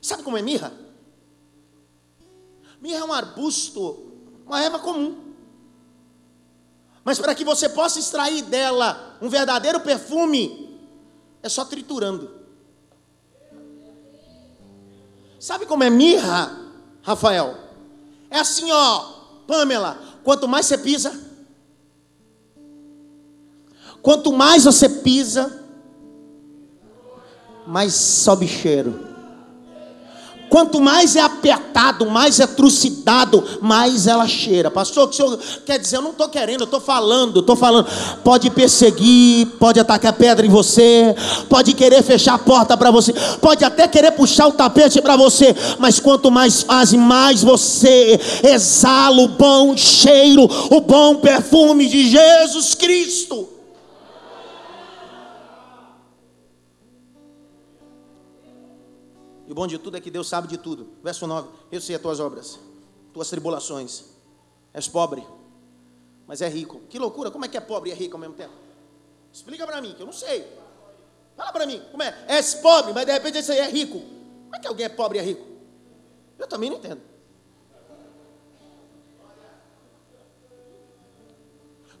[0.00, 0.72] Sabe como é mirra?
[2.80, 4.12] Mirra é um arbusto,
[4.46, 5.34] uma erva comum.
[7.04, 10.78] Mas para que você possa extrair dela um verdadeiro perfume,
[11.42, 12.30] é só triturando.
[15.40, 16.56] Sabe como é mirra,
[17.02, 17.58] Rafael?
[18.30, 19.00] É assim, ó,
[19.44, 21.25] Pamela, quanto mais você pisa,
[24.06, 25.52] quanto mais você pisa,
[27.66, 29.00] mais sobe cheiro.
[30.48, 34.70] Quanto mais é apertado, mais é trucidado, mais ela cheira.
[34.70, 35.96] Pastor, o que o senhor quer dizer?
[35.96, 37.88] Eu não estou querendo, eu estou falando, estou falando.
[38.22, 41.12] Pode perseguir, pode atacar pedra em você,
[41.48, 45.52] pode querer fechar a porta para você, pode até querer puxar o tapete para você,
[45.80, 52.72] mas quanto mais fazem, mais você exala o bom cheiro, o bom perfume de Jesus
[52.72, 53.55] Cristo.
[59.56, 60.86] Bom de tudo é que Deus sabe de tudo.
[61.02, 62.60] Verso 9: Eu sei as tuas obras,
[63.14, 64.04] tuas tribulações.
[64.74, 65.26] És pobre,
[66.26, 66.82] mas é rico.
[66.90, 68.52] Que loucura, como é que é pobre e é rico ao mesmo tempo?
[69.32, 70.46] Explica para mim, que eu não sei.
[71.34, 72.26] Fala para mim, como é?
[72.28, 73.98] És pobre, mas de repente você é rico.
[73.98, 75.46] Como é que alguém é pobre e é rico?
[76.38, 77.00] Eu também não entendo.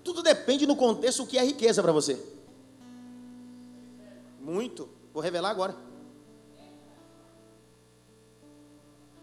[0.04, 2.22] Tudo depende no contexto o que é riqueza para você.
[4.42, 4.90] Muito.
[5.14, 5.85] Vou revelar agora.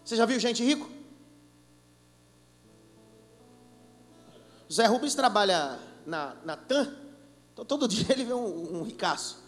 [0.04, 0.88] Você já viu gente rico?
[4.70, 6.92] Zé Rubens trabalha na, na TAM,
[7.52, 9.38] então todo dia ele vê um, um ricaço.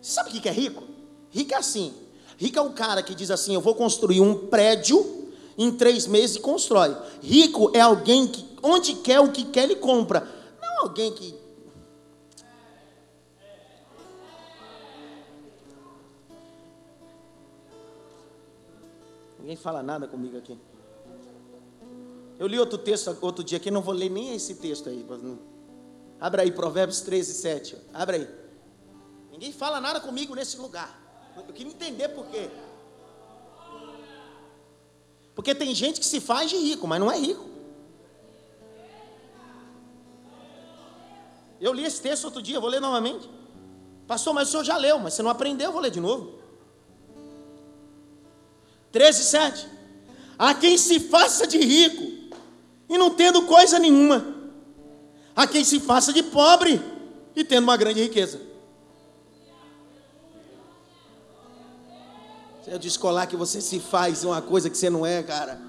[0.00, 0.82] Você sabe o que é rico?
[1.30, 1.94] Rico é assim.
[2.36, 6.36] Rico é o cara que diz assim: Eu vou construir um prédio em três meses
[6.36, 6.96] e constrói.
[7.22, 10.26] Rico é alguém que, onde quer o que quer, ele compra.
[10.60, 11.34] Não alguém que
[19.44, 20.58] Ninguém fala nada comigo aqui.
[22.38, 25.06] Eu li outro texto outro dia aqui, não vou ler nem esse texto aí.
[26.18, 27.76] Abra aí, Provérbios 13, 7.
[27.92, 28.26] Abra aí.
[29.30, 30.98] Ninguém fala nada comigo nesse lugar.
[31.36, 32.48] Eu queria entender por quê.
[35.34, 37.46] Porque tem gente que se faz de rico, mas não é rico.
[41.60, 43.28] Eu li esse texto outro dia, vou ler novamente.
[44.06, 46.43] Pastor, mas o senhor já leu, mas você não aprendeu, eu vou ler de novo.
[48.94, 49.68] 13, 7.
[50.38, 52.30] A quem se faça de rico
[52.88, 54.24] e não tendo coisa nenhuma.
[55.34, 56.80] A quem se faça de pobre
[57.34, 58.40] e tendo uma grande riqueza.
[62.62, 65.60] Você é descolar que você se faz uma coisa que você não é, cara.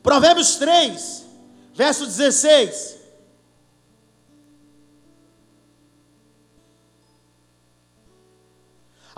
[0.00, 1.24] Provérbios 3,
[1.74, 2.97] verso 16.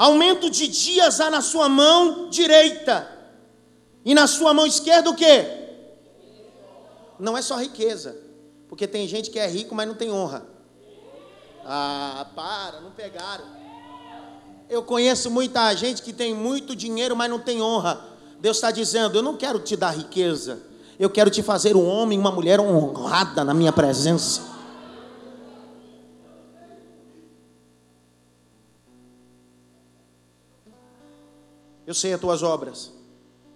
[0.01, 3.07] Aumento de dias há na sua mão direita.
[4.03, 5.45] E na sua mão esquerda o quê?
[7.19, 8.17] Não é só riqueza.
[8.67, 10.47] Porque tem gente que é rico, mas não tem honra.
[11.67, 13.45] Ah, para, não pegaram.
[14.71, 18.01] Eu conheço muita gente que tem muito dinheiro, mas não tem honra.
[18.41, 20.63] Deus está dizendo: Eu não quero te dar riqueza.
[20.99, 24.41] Eu quero te fazer um homem, uma mulher honrada na minha presença.
[31.91, 32.93] Eu sei as tuas obras,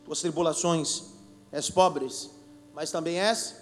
[0.05, 1.05] tuas tribulações,
[1.53, 2.29] és pobres,
[2.75, 3.55] mas também és.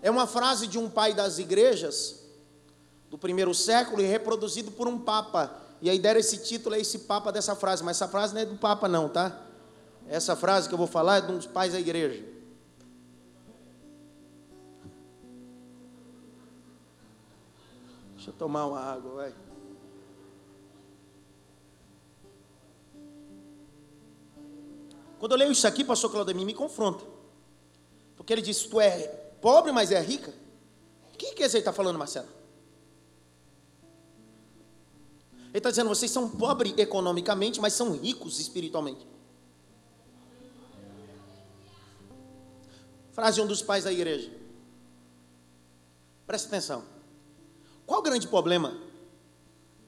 [0.00, 2.22] É uma frase de um pai das igrejas
[3.10, 5.54] do primeiro século e reproduzido por um papa.
[5.82, 8.46] E aí deram esse título a esse papa dessa frase, mas essa frase não é
[8.46, 9.38] do papa não, tá?
[10.08, 12.24] Essa frase que eu vou falar é de um dos pais da igreja.
[18.14, 19.45] Deixa eu tomar uma água, vai.
[25.18, 27.04] Quando eu leio isso aqui, pastor Claudemir me confronta.
[28.16, 28.98] Porque ele diz: Tu é
[29.40, 30.32] pobre, mas é rica.
[31.12, 32.28] O que, que ele está falando, Marcelo?
[35.48, 39.06] Ele está dizendo: vocês são pobres economicamente, mas são ricos espiritualmente.
[43.12, 44.30] Frase de um dos pais da igreja.
[46.26, 46.84] Presta atenção.
[47.86, 48.76] Qual o grande problema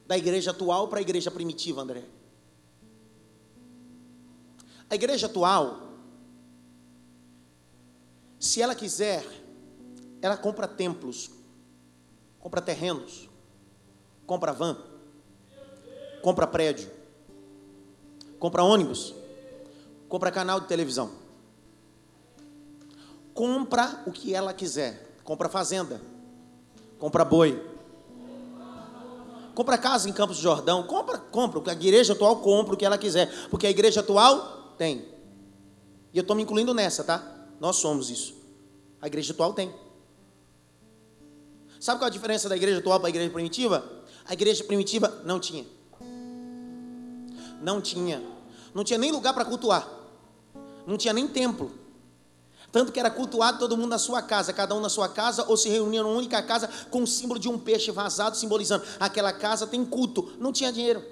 [0.07, 2.03] da igreja atual para a igreja primitiva, André?
[4.89, 5.89] A igreja atual,
[8.39, 9.23] se ela quiser,
[10.19, 11.29] ela compra templos,
[12.39, 13.29] compra terrenos,
[14.25, 14.77] compra van,
[16.23, 16.89] compra prédio,
[18.39, 19.13] compra ônibus,
[20.07, 21.11] compra canal de televisão,
[23.33, 26.01] compra o que ela quiser, compra fazenda,
[26.97, 27.63] compra boi,
[29.53, 32.97] compra casa em Campos do Jordão, compra, compra, a igreja atual compra o que ela
[32.97, 35.05] quiser, porque a igreja atual tem.
[36.13, 37.21] E eu estou me incluindo nessa, tá?
[37.59, 38.33] Nós somos isso.
[39.01, 39.71] A igreja atual tem.
[41.79, 43.87] Sabe qual é a diferença da igreja atual para a igreja primitiva?
[44.25, 45.65] A igreja primitiva não tinha.
[47.61, 48.23] Não tinha.
[48.73, 49.87] Não tinha nem lugar para cultuar.
[50.87, 51.71] Não tinha nem templo.
[52.71, 55.57] Tanto que era cultuado todo mundo na sua casa, cada um na sua casa, ou
[55.57, 59.67] se reunia numa única casa com o símbolo de um peixe vazado, simbolizando aquela casa
[59.67, 60.33] tem culto.
[60.39, 61.03] Não tinha dinheiro.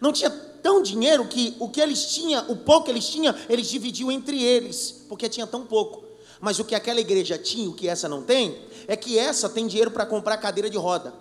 [0.00, 0.30] Não tinha
[0.62, 4.42] tão dinheiro que o que eles tinham, o pouco que eles tinham, eles dividiam entre
[4.42, 6.04] eles, porque tinha tão pouco.
[6.40, 8.56] Mas o que aquela igreja tinha, o que essa não tem,
[8.86, 11.14] é que essa tem dinheiro para comprar cadeira de roda.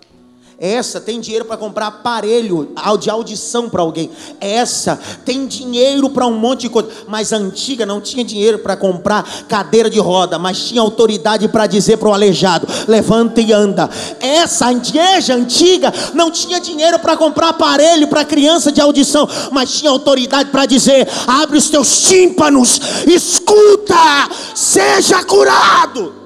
[0.64, 4.12] Essa tem dinheiro para comprar aparelho de audição para alguém.
[4.40, 4.96] Essa
[5.26, 6.88] tem dinheiro para um monte de coisa.
[7.08, 11.66] Mas a antiga não tinha dinheiro para comprar cadeira de roda, mas tinha autoridade para
[11.66, 13.90] dizer para o aleijado: levanta e anda.
[14.20, 19.90] Essa igreja antiga não tinha dinheiro para comprar aparelho para criança de audição, mas tinha
[19.90, 26.21] autoridade para dizer: abre os teus tímpanos, escuta, seja curado.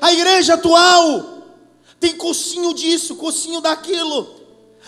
[0.00, 1.38] A igreja atual
[1.98, 4.36] tem cursinho disso, cursinho daquilo.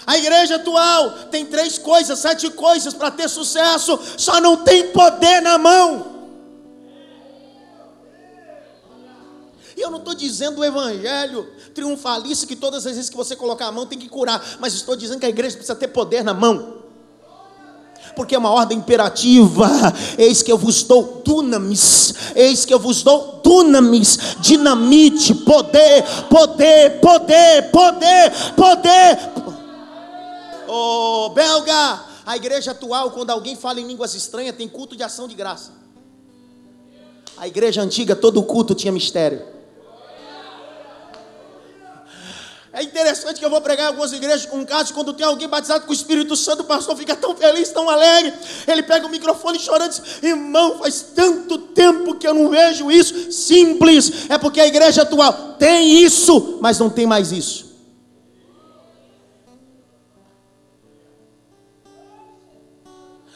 [0.07, 5.41] A igreja atual tem três coisas, sete coisas para ter sucesso, só não tem poder
[5.41, 6.07] na mão.
[9.77, 13.67] E eu não estou dizendo o evangelho triunfalista que todas as vezes que você colocar
[13.67, 16.35] a mão tem que curar, mas estou dizendo que a igreja precisa ter poder na
[16.35, 16.80] mão
[18.21, 19.67] porque é uma ordem imperativa.
[20.19, 27.01] Eis que eu vos dou dunamis, eis que eu vos dou dunamis, dinamite, poder, poder,
[27.01, 29.19] poder, poder, poder.
[30.69, 35.03] Ô oh, belga, a igreja atual, quando alguém fala em línguas estranhas, tem culto de
[35.03, 35.73] ação de graça.
[37.39, 39.43] A igreja antiga, todo culto tinha mistério.
[42.73, 45.49] É interessante que eu vou pregar em algumas igrejas com um caso, quando tem alguém
[45.49, 48.33] batizado com o Espírito Santo, o pastor fica tão feliz, tão alegre.
[48.67, 52.89] Ele pega o microfone chorando e diz: Irmão, faz tanto tempo que eu não vejo
[52.91, 53.33] isso.
[53.33, 57.70] Simples, é porque a igreja atual tem isso, mas não tem mais isso.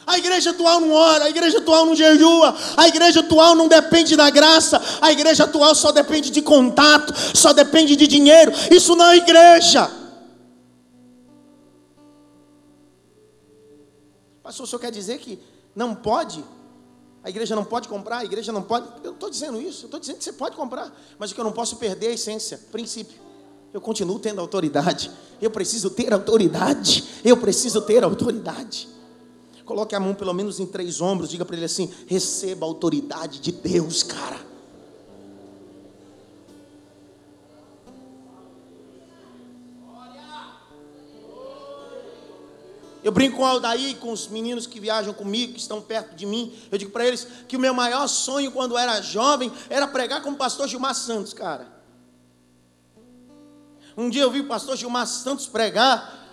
[0.07, 4.15] A igreja atual não ora, a igreja atual não jejua, a igreja atual não depende
[4.15, 8.51] da graça, a igreja atual só depende de contato, só depende de dinheiro.
[8.71, 9.89] Isso não é igreja.
[14.43, 15.39] Pastor, o senhor quer dizer que
[15.75, 16.45] não pode?
[17.23, 18.87] A igreja não pode comprar, a igreja não pode.
[19.03, 21.51] Eu estou dizendo isso, eu estou dizendo que você pode comprar, mas que eu não
[21.51, 23.17] posso perder a essência, princípio.
[23.73, 25.09] Eu continuo tendo autoridade,
[25.41, 28.87] eu preciso ter autoridade, eu preciso ter autoridade.
[29.65, 33.39] Coloque a mão pelo menos em três ombros, diga para ele assim: receba a autoridade
[33.39, 34.45] de Deus, cara.
[43.03, 46.25] Eu brinco com o Aldair, com os meninos que viajam comigo, que estão perto de
[46.25, 46.55] mim.
[46.71, 50.35] Eu digo para eles que o meu maior sonho quando era jovem era pregar como
[50.35, 51.67] o pastor Gilmar Santos, cara.
[53.95, 56.25] Um dia eu vi o pastor Gilmar Santos pregar.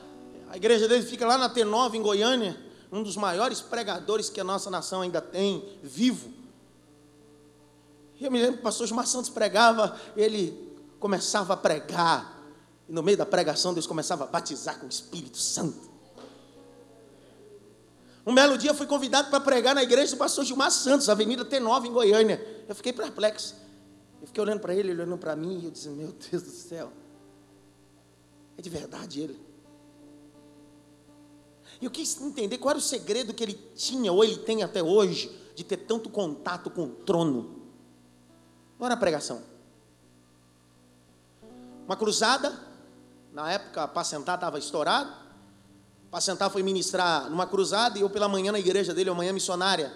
[0.49, 4.45] A igreja dele fica lá na T9, em Goiânia um dos maiores pregadores que a
[4.45, 6.31] nossa nação ainda tem, vivo.
[8.21, 12.39] Eu me lembro que o pastor Gilmar Santos pregava, ele começava a pregar,
[12.87, 15.91] e no meio da pregação Deus começava a batizar com o Espírito Santo.
[18.25, 21.87] Um belo dia fui convidado para pregar na igreja do pastor Gilmar Santos, Avenida T9,
[21.87, 22.65] em Goiânia.
[22.69, 23.57] Eu fiquei perplexo.
[24.21, 26.51] Eu fiquei olhando para ele, ele olhando para mim, e eu disse, meu Deus do
[26.51, 26.93] céu.
[28.57, 29.52] É de verdade ele.
[31.83, 34.81] E eu quis entender qual era o segredo que ele tinha, ou ele tem até
[34.81, 37.61] hoje, de ter tanto contato com o trono.
[38.79, 39.43] Não era pregação.
[41.85, 42.57] Uma cruzada,
[43.33, 45.13] na época, para estava estourado.
[46.09, 49.93] Para foi ministrar numa cruzada e eu pela manhã na igreja dele, uma manhã missionária.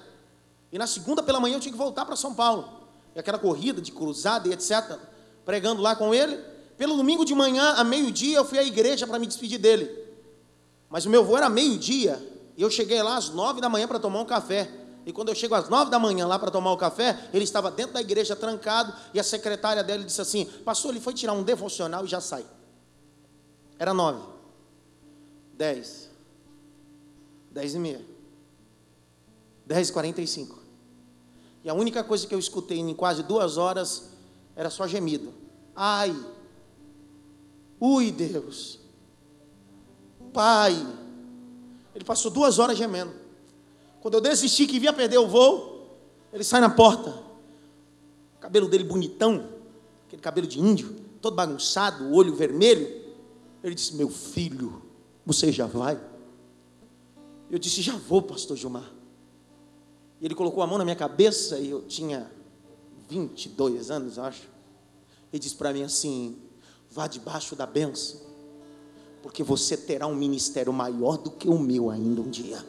[0.73, 2.69] E na segunda pela manhã eu tinha que voltar para São Paulo.
[3.15, 4.99] E aquela corrida de cruzada e etc.
[5.45, 6.37] Pregando lá com ele.
[6.77, 10.06] Pelo domingo de manhã, a meio-dia, eu fui à igreja para me despedir dele.
[10.89, 12.21] Mas o meu voo era meio-dia.
[12.57, 14.71] E eu cheguei lá às nove da manhã para tomar um café.
[15.05, 17.71] E quando eu chego às nove da manhã lá para tomar o café, ele estava
[17.71, 18.93] dentro da igreja trancado.
[19.15, 22.45] E a secretária dele disse assim: Pastor, ele foi tirar um devocional e já sai.
[23.79, 24.21] Era nove.
[25.53, 26.11] Dez.
[27.51, 28.05] Dez e meia.
[29.65, 30.59] Dez e quarenta e cinco.
[31.63, 34.11] E a única coisa que eu escutei em quase duas horas
[34.55, 35.35] era só gemido.
[35.75, 36.17] Ai.
[37.81, 38.81] Ui, Deus.
[40.37, 40.87] Pai.
[41.95, 43.11] Ele passou duas horas gemendo.
[44.03, 45.97] Quando eu desisti que ia perder o voo,
[46.31, 47.09] ele sai na porta.
[48.37, 49.49] O cabelo dele bonitão,
[50.07, 52.87] aquele cabelo de índio, todo bagunçado, olho vermelho.
[53.65, 54.83] Ele disse: Meu filho,
[55.25, 55.99] você já vai?
[57.51, 58.93] Eu disse: Já vou, pastor Gilmar.
[60.21, 62.31] E ele colocou a mão na minha cabeça e eu tinha
[63.09, 64.43] 22 anos, acho.
[65.33, 66.37] Ele disse para mim assim:
[66.91, 68.21] Vá debaixo da benção,
[69.27, 72.65] porque você terá um ministério maior do que o meu ainda um dia.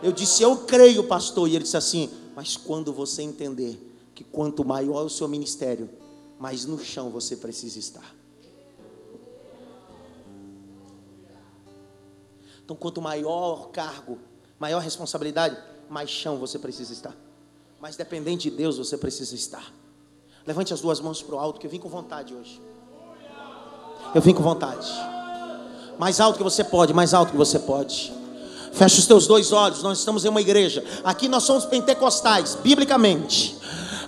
[0.00, 1.48] Eu disse: Eu creio, pastor.
[1.48, 3.76] E ele disse assim: Mas quando você entender
[4.14, 5.90] que quanto maior o seu ministério,
[6.38, 8.14] mais no chão você precisa estar.
[12.64, 14.18] Então, quanto maior cargo,
[14.60, 15.60] maior responsabilidade,
[15.90, 17.16] mais chão você precisa estar.
[17.80, 19.74] Mais dependente de Deus você precisa estar.
[20.46, 22.62] Levante as duas mãos para o alto, que eu vim com vontade hoje.
[24.14, 25.15] Eu vim com vontade.
[25.98, 28.12] Mais alto que você pode, mais alto que você pode.
[28.72, 30.84] Feche os teus dois olhos, nós estamos em uma igreja.
[31.02, 33.56] Aqui nós somos pentecostais, biblicamente.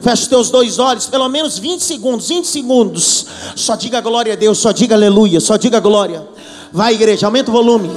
[0.01, 3.27] Feche os teus dois olhos, pelo menos 20 segundos, 20 segundos.
[3.57, 6.27] Só diga glória a Deus, só diga aleluia, só diga glória.
[6.71, 7.91] Vai, igreja, aumenta o volume.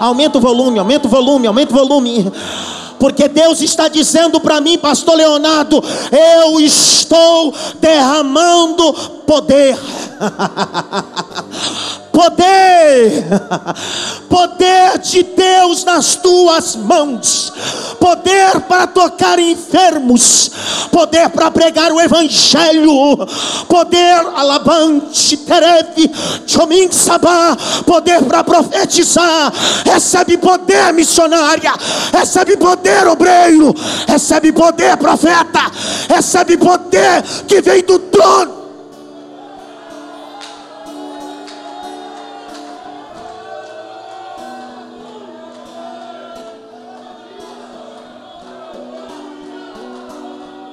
[0.00, 2.32] Aumenta o volume, aumenta o volume, aumenta o volume
[3.02, 8.92] porque Deus está dizendo para mim, Pastor Leonardo, eu estou derramando
[9.26, 9.76] poder.
[12.12, 13.24] poder,
[14.28, 17.52] poder de Deus nas tuas mãos,
[17.98, 20.50] poder para tocar enfermos,
[20.90, 23.26] poder para pregar o Evangelho,
[23.66, 26.10] poder alabante, tereve,
[26.46, 27.56] chomim sabá,
[27.86, 29.52] poder para profetizar,
[29.84, 31.72] recebe poder missionária,
[32.12, 33.74] recebe poder obreiro,
[34.06, 35.72] recebe poder profeta,
[36.08, 38.61] recebe poder que vem do trono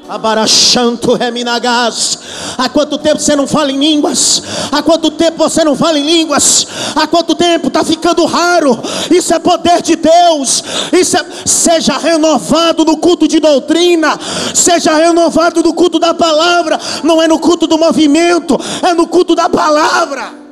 [0.09, 2.19] Abarachanto reminagas.
[2.57, 4.41] Há quanto tempo você não fala em línguas?
[4.71, 6.67] Há quanto tempo você não fala em línguas?
[6.95, 8.81] Há quanto tempo está ficando raro?
[9.11, 10.63] Isso é poder de Deus.
[10.91, 11.25] Isso é...
[11.45, 14.19] seja renovado no culto de doutrina.
[14.53, 16.79] Seja renovado no culto da palavra.
[17.03, 20.48] Não é no culto do movimento, é no culto da palavra.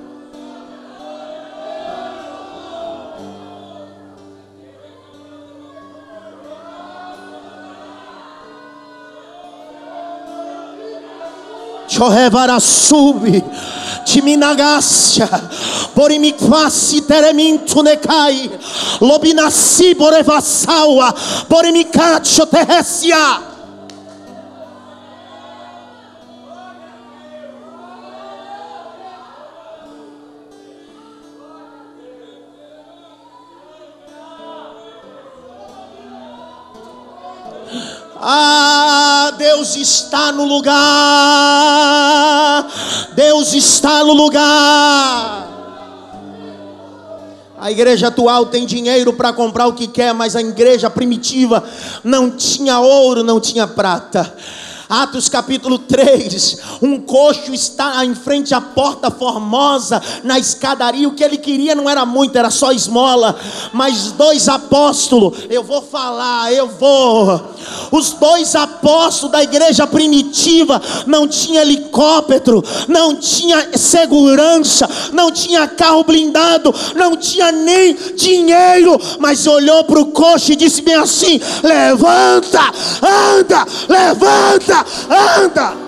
[11.98, 13.26] Chorevara sub,
[14.06, 15.28] Timinagácia,
[15.96, 18.52] Borimikvasi teremintu necai,
[19.02, 21.14] Lobinasi borevassaua,
[21.50, 23.47] Borimikacho terressia.
[39.48, 40.76] Deus está no lugar.
[43.16, 45.48] Deus está no lugar.
[47.58, 51.64] A igreja atual tem dinheiro para comprar o que quer, mas a igreja primitiva
[52.04, 54.36] não tinha ouro, não tinha prata.
[54.90, 61.08] Atos capítulo 3, um coxo está em frente à porta formosa, na escadaria.
[61.10, 63.38] O que ele queria não era muito, era só esmola.
[63.74, 67.42] Mas dois apóstolos, eu vou falar, eu vou.
[67.92, 76.06] Os dois apóstolos da igreja primitiva não tinha helicóptero, não tinha segurança, não tinha carro
[76.06, 82.62] blindado, não tinha nem dinheiro, mas olhou para o coxo e disse bem assim: levanta,
[83.04, 85.88] anda, levanta anda, anda.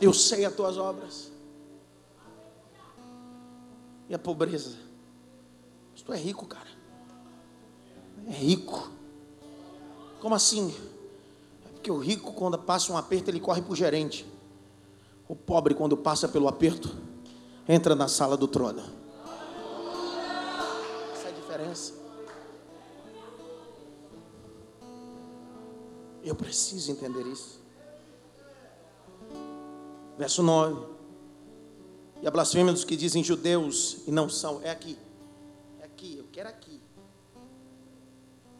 [0.00, 1.30] Eu sei as tuas obras
[4.08, 4.76] e a pobreza.
[5.92, 6.68] Mas tu é rico, cara.
[8.26, 8.90] É rico.
[10.20, 10.74] Como assim?
[11.66, 14.29] É porque o rico, quando passa um aperto, ele corre para o gerente.
[15.30, 16.92] O pobre, quando passa pelo aperto,
[17.68, 18.82] entra na sala do trono.
[21.12, 21.94] Essa é a diferença.
[26.24, 27.60] Eu preciso entender isso.
[30.18, 30.84] Verso 9.
[32.22, 34.60] E a blasfêmia dos que dizem judeus e não são.
[34.64, 34.98] É aqui.
[35.78, 36.16] É aqui.
[36.18, 36.82] Eu quero aqui.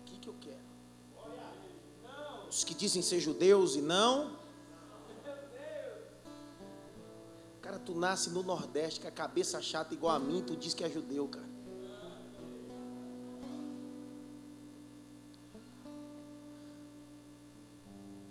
[0.02, 0.62] Aqui que eu quero.
[2.48, 4.38] Os que dizem ser judeus e não
[7.70, 10.82] Cara, tu nasce no Nordeste com a cabeça chata igual a mim, tu diz que
[10.82, 11.48] é judeu, cara.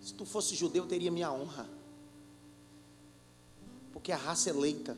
[0.02, 1.70] Se tu fosse judeu, teria minha honra.
[3.94, 4.98] Porque a raça eleita.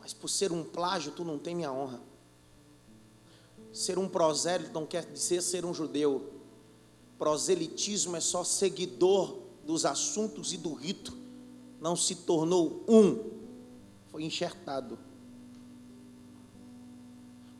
[0.00, 2.00] Mas por ser um plágio, tu não tem minha honra.
[3.74, 6.32] Ser um prosélito não quer dizer ser um judeu.
[7.18, 11.23] Proselitismo é só seguidor dos assuntos e do rito.
[11.84, 13.30] Não se tornou um,
[14.06, 14.98] foi enxertado.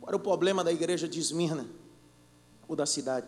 [0.00, 1.68] Qual era o problema da igreja de Esmirna?
[2.66, 3.26] Ou da cidade?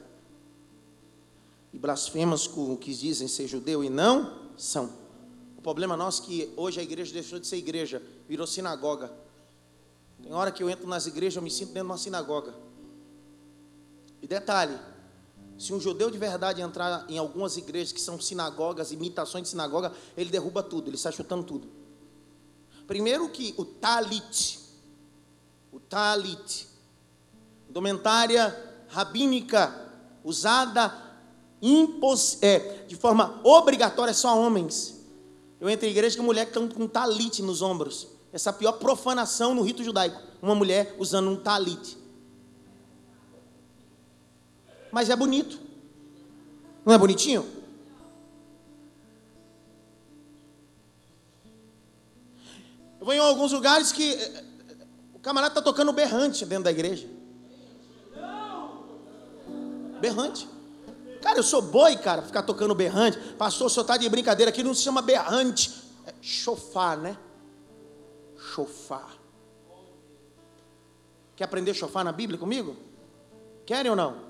[1.71, 4.91] E blasfemas com o que dizem ser judeu e não são.
[5.59, 9.13] O problema nosso é que hoje a igreja deixou de ser igreja, virou sinagoga.
[10.23, 12.55] Tem hora que eu entro nas igrejas, eu me sinto dentro de uma sinagoga.
[14.23, 14.79] E detalhe,
[15.59, 19.93] se um judeu de verdade entrar em algumas igrejas que são sinagogas, imitações de sinagoga,
[20.17, 21.69] ele derruba tudo, ele sai chutando tudo.
[22.87, 24.59] Primeiro que o talit,
[25.73, 26.69] o talit,
[27.69, 28.55] indumentária
[28.89, 29.91] rabínica
[30.23, 31.07] usada
[32.43, 34.95] é, de forma obrigatória só homens.
[35.59, 38.07] Eu entrei em igreja com mulher que com talit nos ombros.
[38.33, 40.21] Essa a pior profanação no rito judaico.
[40.43, 41.97] Uma mulher usando um talit.
[44.97, 45.61] Mas é bonito.
[46.83, 47.47] Não é bonitinho?
[52.99, 54.45] Eu vou em alguns lugares que eh,
[55.13, 57.07] o camarada está tocando berrante dentro da igreja.
[60.01, 60.49] Berrante.
[61.21, 63.19] Cara, eu sou boi, cara, ficar tocando berrante.
[63.35, 65.75] Pastor, o senhor está de brincadeira aqui, não se chama berrante.
[66.07, 67.19] É chofar, né?
[68.55, 69.15] Chofar.
[71.37, 72.75] Quer aprender chofar na Bíblia comigo?
[73.67, 74.26] Querem ou não?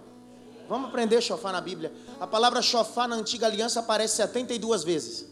[0.69, 1.93] Vamos aprender chofar na Bíblia.
[2.21, 5.27] A palavra chofar na antiga aliança aparece 72 vezes.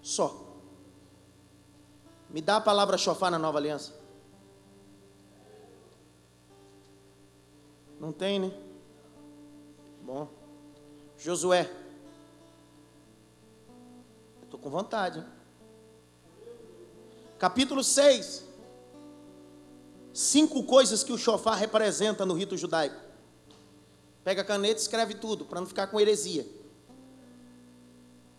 [0.00, 0.44] Só.
[2.30, 3.92] Me dá a palavra chofar na nova aliança.
[8.00, 8.52] Não tem, né?
[10.02, 10.28] Bom.
[11.18, 11.70] Josué.
[14.42, 15.24] Estou com vontade.
[17.38, 18.44] Capítulo 6.
[20.12, 23.05] Cinco coisas que o chofar representa no rito judaico.
[24.26, 26.44] Pega a caneta e escreve tudo, para não ficar com heresia.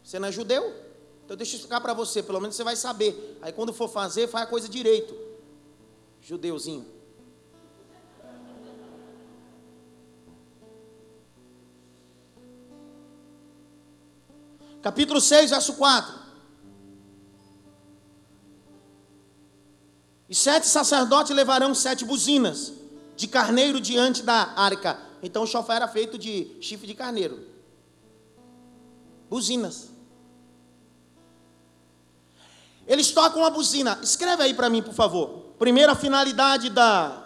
[0.03, 0.75] Você não é judeu?
[1.23, 3.39] Então deixa eu explicar para você, pelo menos você vai saber.
[3.41, 5.15] Aí quando for fazer, faz a coisa direito.
[6.21, 6.85] Judeuzinho.
[14.81, 16.13] capítulo 6, verso 4.
[20.27, 22.73] E sete sacerdotes levarão sete buzinas
[23.15, 25.06] de carneiro diante da arca.
[25.21, 27.39] Então o chofé era feito de chifre de carneiro.
[29.29, 29.89] Buzinas.
[32.87, 33.99] Eles tocam a buzina.
[34.01, 35.53] Escreve aí para mim, por favor.
[35.59, 37.25] Primeira finalidade da,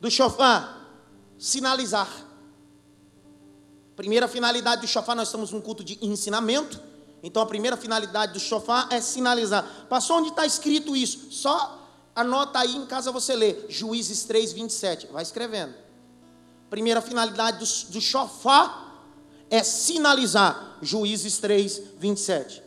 [0.00, 0.88] do chofar:
[1.38, 2.08] sinalizar.
[3.94, 6.80] Primeira finalidade do chofar, nós estamos num culto de ensinamento.
[7.22, 9.86] Então a primeira finalidade do chofar é sinalizar.
[9.88, 11.32] Passou onde está escrito isso?
[11.32, 13.56] Só anota aí em casa você lê.
[13.68, 15.06] Juízes 3, 27.
[15.06, 15.85] Vai escrevendo.
[16.68, 18.86] Primeira finalidade do, do chofar
[19.50, 20.78] é sinalizar.
[20.82, 22.62] Juízes 3, 27.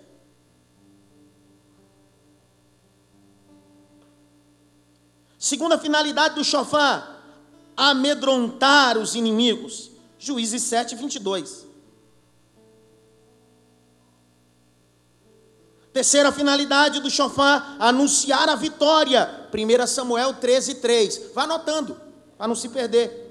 [5.38, 7.24] Segunda finalidade do chofar,
[7.76, 9.89] amedrontar os inimigos.
[10.18, 11.66] Juízes 7, 22.
[15.93, 19.47] Terceira finalidade do chofar, anunciar a vitória.
[19.54, 21.32] 1 Samuel 13, 3.
[21.34, 22.00] Vá anotando,
[22.38, 23.28] para não se perder.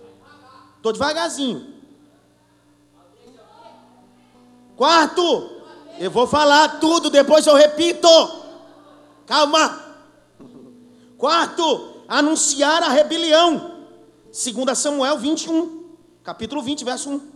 [0.89, 1.75] Estou devagarzinho.
[4.75, 5.63] Quarto,
[5.99, 8.09] eu vou falar tudo, depois eu repito.
[9.27, 9.85] Calma.
[11.19, 13.87] Quarto, anunciar a rebelião.
[14.27, 17.33] 2 Samuel 21, capítulo 20, verso 1.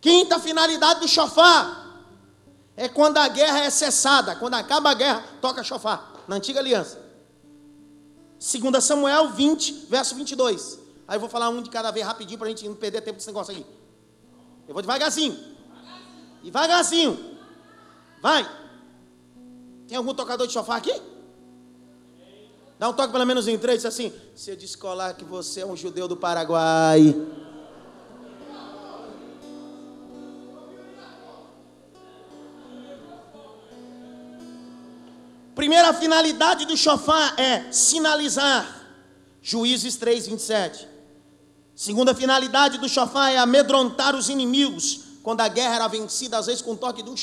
[0.00, 2.00] Quinta finalidade do chofar,
[2.76, 7.00] é quando a guerra é cessada, quando acaba a guerra, toca chofar, na antiga aliança.
[8.40, 10.81] 2 Samuel 20, verso 22.
[11.12, 13.18] Aí eu vou falar um de cada vez rapidinho para a gente não perder tempo
[13.18, 13.66] desse negócio aqui.
[14.66, 15.38] Eu vou devagarzinho.
[16.42, 17.36] Devagarzinho.
[18.22, 18.50] Vai.
[19.86, 21.02] Tem algum tocador de chofar aqui?
[22.78, 24.10] Dá um toque pelo menos em três, assim.
[24.34, 27.14] Se eu descolar que você é um judeu do Paraguai.
[35.54, 38.80] Primeira finalidade do chofar é sinalizar.
[39.42, 40.91] Juízes 3, 27.
[41.82, 45.00] Segunda finalidade do chofar é amedrontar os inimigos.
[45.20, 47.16] Quando a guerra era vencida, às vezes com o toque de um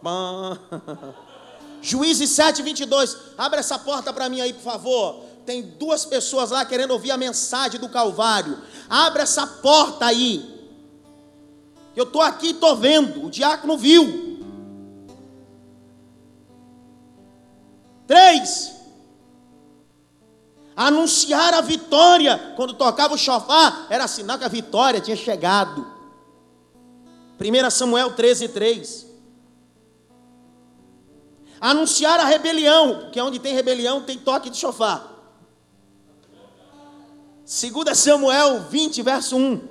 [0.00, 0.60] pã.
[1.82, 3.16] Juízes 7, 22.
[3.36, 5.24] Abre essa porta para mim aí, por favor.
[5.44, 8.56] Tem duas pessoas lá querendo ouvir a mensagem do Calvário.
[8.88, 10.70] Abre essa porta aí.
[11.96, 14.29] Eu estou aqui e estou vendo, o diácono viu.
[20.80, 22.54] Anunciar a vitória.
[22.56, 25.86] Quando tocava o chofar, era sinal que a vitória tinha chegado.
[27.38, 29.06] 1 Samuel 13, 3.
[31.60, 35.06] Anunciar a rebelião, porque onde tem rebelião tem toque de chofar.
[37.44, 39.68] 2 Samuel 20, verso 1.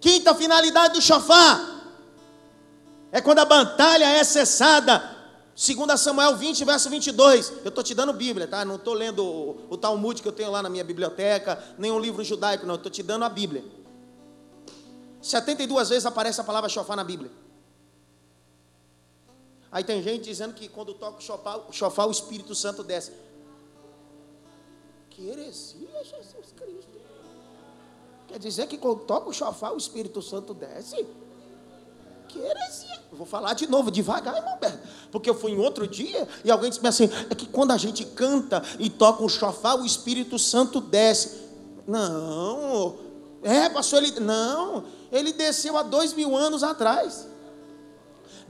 [0.00, 1.82] Quinta finalidade do chofar
[3.12, 5.19] é quando a batalha é cessada.
[5.60, 7.50] 2 Samuel 20, verso 22.
[7.62, 8.64] Eu estou te dando Bíblia, tá?
[8.64, 11.98] Não estou lendo o, o Talmud que eu tenho lá na minha biblioteca, nem um
[11.98, 12.76] livro judaico, não.
[12.76, 13.62] Estou te dando a Bíblia.
[15.20, 17.30] 72 vezes aparece a palavra chofar na Bíblia.
[19.70, 23.12] Aí tem gente dizendo que quando toca o chofar, chofar, o Espírito Santo desce.
[25.10, 26.88] Que heresia, Jesus Cristo.
[28.28, 31.06] Quer dizer que quando toca o chofar, o Espírito Santo desce?
[32.30, 33.00] Que heresia.
[33.12, 34.78] vou falar de novo, devagar, irmão Berto.
[35.10, 38.04] Porque eu fui em outro dia e alguém disse assim: é que quando a gente
[38.04, 41.50] canta e toca um chofar, o Espírito Santo desce.
[41.86, 42.96] Não,
[43.42, 44.20] é, pastor, ele.
[44.20, 47.26] Não, ele desceu há dois mil anos atrás.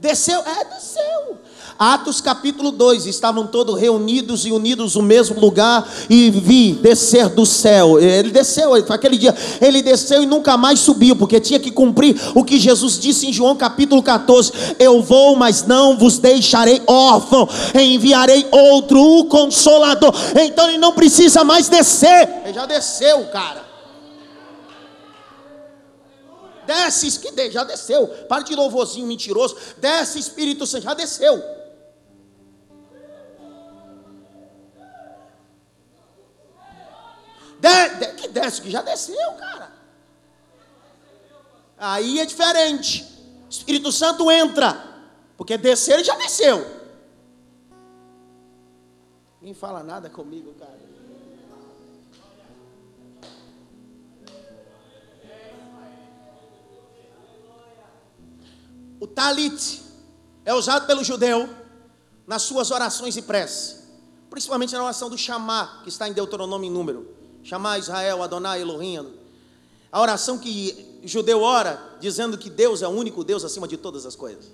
[0.01, 1.37] Desceu, é, desceu.
[1.77, 7.45] Atos capítulo 2, estavam todos reunidos e unidos no mesmo lugar e vi descer do
[7.45, 7.99] céu.
[7.99, 12.43] Ele desceu, aquele dia, ele desceu e nunca mais subiu, porque tinha que cumprir o
[12.43, 17.47] que Jesus disse em João capítulo 14: Eu vou, mas não vos deixarei órfão,
[17.79, 20.11] enviarei outro, o consolador.
[20.35, 23.70] Então ele não precisa mais descer, ele já desceu, cara.
[26.71, 28.07] Desce, que já desceu.
[28.29, 29.57] Para de louvorzinho mentiroso.
[29.77, 31.37] Desce, Espírito Santo, já desceu.
[37.59, 39.71] De, de, que desce, que já desceu, cara.
[41.77, 43.05] Aí é diferente.
[43.49, 44.89] Espírito Santo entra.
[45.35, 46.65] Porque descer já desceu.
[49.41, 50.80] Ninguém fala nada comigo, cara.
[59.01, 59.81] O talit
[60.45, 61.49] é usado pelo judeu
[62.27, 63.81] nas suas orações e preces,
[64.29, 67.09] principalmente na oração do chamar, que está em Deuteronômio em número.
[67.41, 69.11] Chamar Israel, Adonai, Elohim.
[69.91, 73.75] A oração que o judeu ora, dizendo que Deus é o único Deus acima de
[73.75, 74.51] todas as coisas.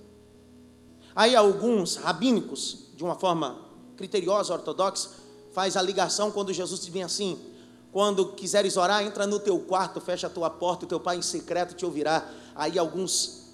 [1.14, 3.60] Aí alguns rabínicos, de uma forma
[3.98, 5.10] criteriosa, ortodoxa,
[5.52, 7.38] faz a ligação quando Jesus diz assim:
[7.92, 11.22] quando quiseres orar, entra no teu quarto, fecha a tua porta, o teu pai em
[11.22, 12.26] secreto te ouvirá.
[12.56, 13.47] Aí alguns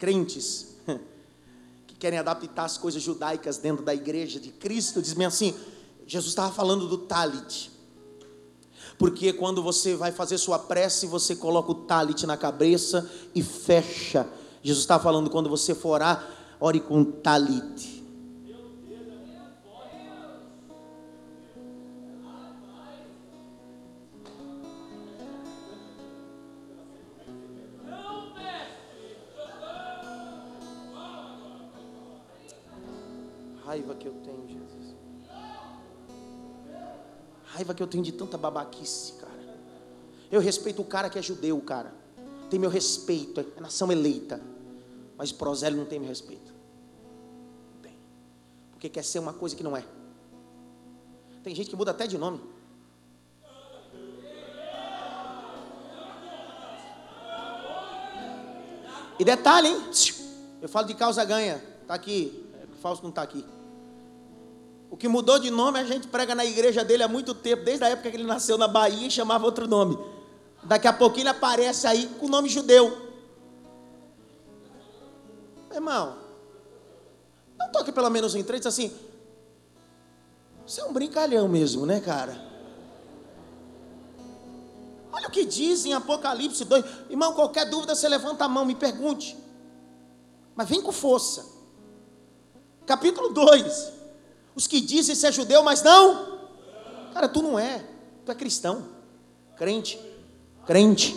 [0.00, 0.74] crentes
[1.86, 5.54] que querem adaptar as coisas judaicas dentro da igreja de Cristo, dizem assim:
[6.06, 7.70] Jesus estava falando do talit.
[8.98, 14.26] Porque quando você vai fazer sua prece, você coloca o talit na cabeça e fecha.
[14.62, 16.28] Jesus está falando quando você for orar,
[16.58, 17.99] ore com talit.
[33.70, 34.96] Raiva que eu tenho, Jesus.
[37.44, 39.58] Raiva que eu tenho de tanta babaquice, cara.
[40.30, 41.94] Eu respeito o cara que é judeu, cara.
[42.48, 44.40] Tem meu respeito, é nação eleita.
[45.16, 46.52] Mas prosélio não tem meu respeito.
[47.74, 47.96] Não tem.
[48.72, 49.84] Porque quer ser uma coisa que não é.
[51.44, 52.40] Tem gente que muda até de nome.
[59.16, 59.90] E detalhe, hein?
[60.60, 61.62] Eu falo de causa ganha.
[61.82, 62.50] Está aqui.
[62.80, 63.44] Fausto não está aqui.
[64.90, 67.84] O que mudou de nome a gente prega na igreja dele há muito tempo, desde
[67.84, 69.96] a época que ele nasceu na Bahia e chamava outro nome.
[70.64, 73.08] Daqui a pouquinho ele aparece aí com o nome judeu.
[75.72, 76.16] Irmão,
[77.56, 78.92] não toque pelo menos em três assim.
[80.66, 82.50] Você é um brincalhão mesmo, né, cara?
[85.12, 86.84] Olha o que diz em Apocalipse 2.
[87.08, 89.36] Irmão, qualquer dúvida você levanta a mão, me pergunte.
[90.56, 91.46] Mas vem com força.
[92.86, 93.99] Capítulo 2.
[94.54, 96.38] Os que dizem ser judeu, mas não.
[97.12, 97.84] Cara, tu não é.
[98.24, 98.84] Tu é cristão.
[99.56, 100.00] Crente.
[100.66, 101.16] Crente.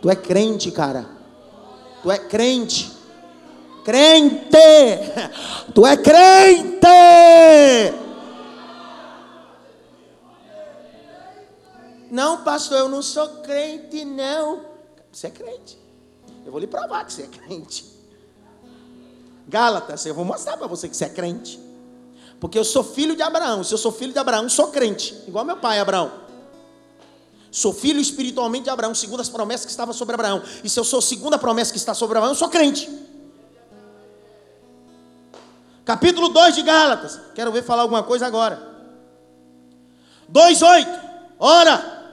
[0.00, 1.08] Tu é crente, cara.
[2.02, 2.92] Tu é crente.
[3.84, 4.56] Crente.
[5.74, 6.86] Tu é crente.
[12.10, 14.64] Não, pastor, eu não sou crente, não.
[15.10, 15.78] Você é crente.
[16.46, 17.84] Eu vou lhe provar que você é crente.
[19.48, 21.58] Gálatas, eu vou mostrar para você que você é crente.
[22.44, 23.64] Porque eu sou filho de Abraão.
[23.64, 25.18] Se eu sou filho de Abraão, sou crente.
[25.26, 26.12] Igual meu pai, Abraão.
[27.50, 30.42] Sou filho espiritualmente de Abraão, segundo as promessas que estavam sobre Abraão.
[30.62, 32.86] E se eu sou segundo a promessa que está sobre Abraão, eu sou crente.
[35.86, 37.18] Capítulo 2 de Gálatas.
[37.34, 38.60] Quero ver falar alguma coisa agora.
[40.28, 40.86] 2:8.
[41.38, 42.04] Ora,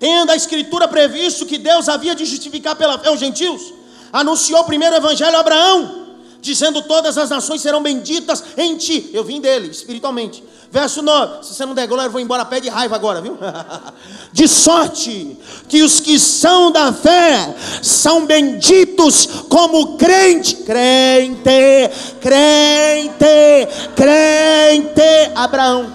[0.00, 3.72] tendo a escritura previsto que Deus havia de justificar pela fé os gentios,
[4.12, 6.03] anunciou o primeiro evangelho a Abraão,
[6.44, 9.10] dizendo: Todas as nações serão benditas em ti.
[9.12, 10.44] Eu vim dele, espiritualmente.
[10.70, 13.38] Verso 9: Se você não der glória, eu vou embora pé de raiva agora, viu?
[14.32, 15.38] de sorte
[15.68, 21.50] que os que são da fé são benditos como crente, crente,
[22.20, 23.14] crente,
[23.96, 25.32] crente.
[25.34, 25.92] Abraão.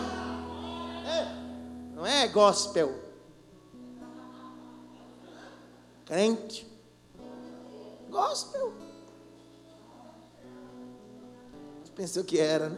[1.95, 2.97] Não é gospel.
[6.05, 6.67] Crente.
[8.09, 8.78] Gospel.
[11.99, 12.77] Pensou que era, né?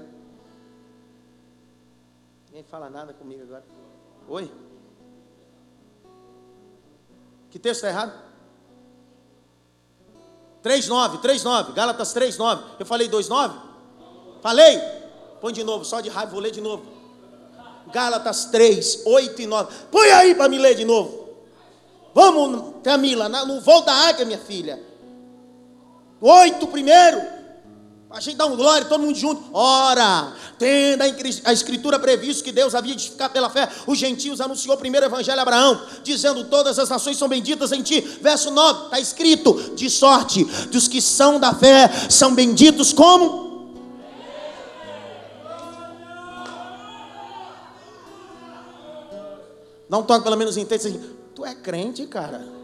[2.47, 3.63] Ninguém fala nada comigo agora.
[4.27, 4.51] Oi?
[7.51, 8.19] Que texto está errado?
[10.63, 12.63] 3,9, 3,9, Gálatas 3,9.
[12.79, 13.61] Eu falei 2,9?
[14.41, 14.79] Falei?
[15.39, 16.83] Põe de novo, só de raiva, vou ler de novo.
[17.93, 19.85] Gálatas 3, 8 e 9.
[19.91, 21.29] Põe aí para me ler de novo.
[22.11, 24.81] Vamos, Camila, no voo da águia, minha filha.
[26.19, 27.40] 8 primeiro.
[28.13, 29.41] A gente dá um glória, todo mundo junto.
[29.53, 31.01] Ora, tendo
[31.45, 35.05] a escritura previsto que Deus havia de ficar pela fé, os gentios anunciou o primeiro
[35.05, 38.01] evangelho a Abraão, dizendo: Todas as nações são benditas em ti.
[38.21, 43.49] Verso 9, está escrito: De sorte, dos que são da fé, são benditos como?
[49.87, 51.01] Não toque pelo menos em texto assim,
[51.33, 52.60] tu é crente, cara.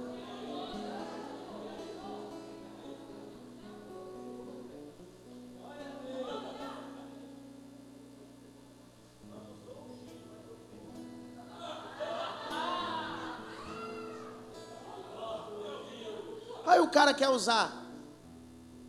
[16.67, 17.71] Aí o cara quer usar.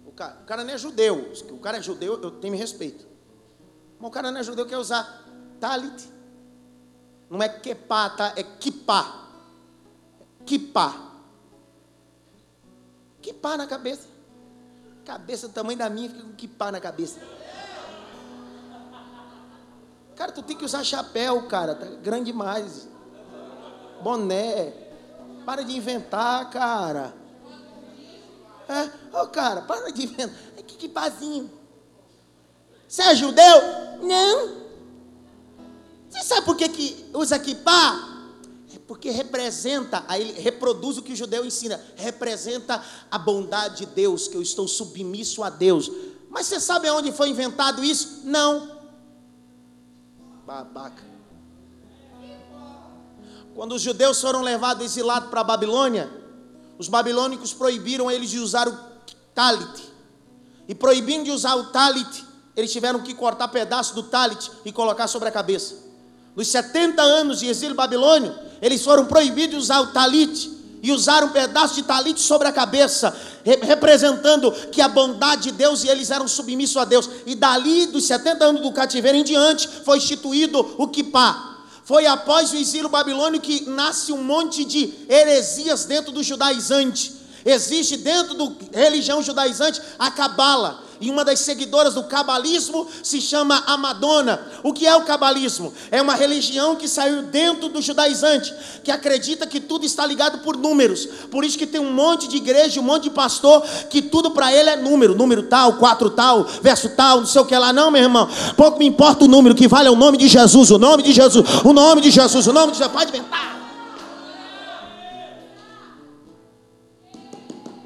[0.04, 1.32] O cara, o cara não é judeu.
[1.50, 3.06] O cara é judeu, eu tenho respeito.
[4.00, 5.24] Mas o cara não é judeu, quer usar
[5.60, 6.08] talit.
[7.30, 8.32] Não é kepá, tá?
[8.36, 9.28] É kipá.
[10.44, 11.08] Kipá.
[13.22, 14.08] Kipá na cabeça.
[15.04, 17.20] Cabeça do tamanho da minha, fica com kipá na cabeça.
[20.16, 21.76] Cara, tu tem que usar chapéu, cara.
[21.76, 22.88] Tá grande demais.
[24.02, 24.72] Boné.
[25.46, 27.14] Para de inventar, cara.
[28.68, 28.84] É,
[29.16, 30.14] ô oh, cara, para de.
[30.56, 31.50] É que, que pazinho.
[32.86, 33.62] Você é judeu?
[34.02, 34.68] Não.
[36.08, 37.36] Você sabe por que, que usa?
[37.36, 43.86] É porque representa, aí ele reproduz o que o judeu ensina, representa a bondade de
[43.86, 45.90] Deus, que eu estou submisso a Deus.
[46.30, 48.22] Mas você sabe onde foi inventado isso?
[48.24, 48.78] Não.
[50.46, 51.02] Babaca.
[53.54, 56.10] Quando os judeus foram levados exilados para a Babilônia,
[56.78, 58.78] os babilônicos proibiram eles de usar o
[59.34, 59.82] talit.
[60.68, 62.24] E proibindo de usar o talit,
[62.56, 65.74] eles tiveram que cortar pedaço do talit e colocar sobre a cabeça.
[66.36, 71.28] Nos 70 anos de exílio babilônio, eles foram proibidos de usar o talit e usaram
[71.28, 76.10] um pedaço de talit sobre a cabeça, representando que a bondade de Deus e eles
[76.10, 77.10] eram submissos a Deus.
[77.26, 81.57] E dali, dos 70 anos do cativeiro em diante, foi instituído o kippah.
[81.88, 87.14] Foi após o exílio babilônico que nasce um monte de heresias dentro do judaizante.
[87.46, 90.84] Existe dentro da religião judaizante a cabala.
[91.00, 94.40] E uma das seguidoras do cabalismo se chama a Madonna.
[94.62, 95.72] O que é o cabalismo?
[95.90, 100.56] É uma religião que saiu dentro do judaizante, que acredita que tudo está ligado por
[100.56, 101.06] números.
[101.30, 104.52] Por isso que tem um monte de igreja, um monte de pastor, que tudo para
[104.52, 105.14] ele é número.
[105.14, 107.72] Número tal, quatro tal, verso tal, não sei o que lá.
[107.72, 108.28] Não, meu irmão.
[108.56, 111.12] Pouco me importa o número, que vale é o nome de Jesus, o nome de
[111.12, 112.92] Jesus, o nome de Jesus, o nome de Jesus.
[112.92, 113.56] Pode inventar.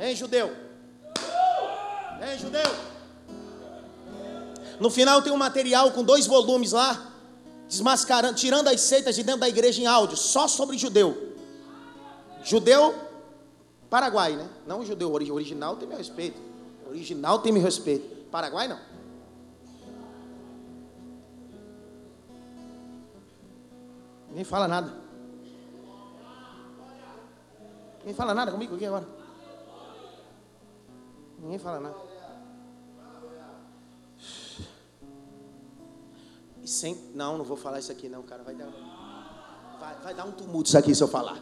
[0.00, 0.50] Hein, judeu?
[2.20, 2.91] Hein, judeu?
[4.82, 7.12] No final tem um material com dois volumes lá,
[7.68, 11.36] desmascarando, tirando as seitas de dentro da igreja em áudio, só sobre judeu.
[12.42, 12.92] Judeu
[13.88, 14.50] Paraguai, né?
[14.66, 16.36] Não judeu original tem meu respeito.
[16.88, 18.28] Original tem meu respeito.
[18.28, 18.80] Paraguai não.
[24.30, 24.92] Ninguém fala nada.
[28.00, 29.06] Ninguém fala nada comigo aqui agora.
[31.38, 32.11] Ninguém fala nada.
[36.62, 38.44] E sem, não, não vou falar isso aqui não, cara.
[38.44, 38.68] Vai dar,
[39.80, 41.36] vai, vai dar um tumulto isso aqui se eu falar.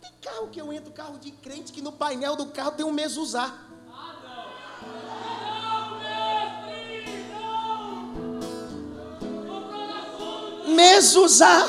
[0.00, 2.92] Tem carro que eu entro, carro de crente, que no painel do carro tem um
[2.92, 3.54] mesuzá.
[10.66, 11.68] Mesuzá.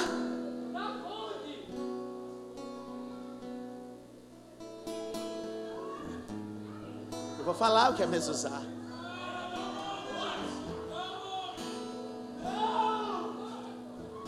[7.37, 8.76] Eu vou falar o que é mesuzá.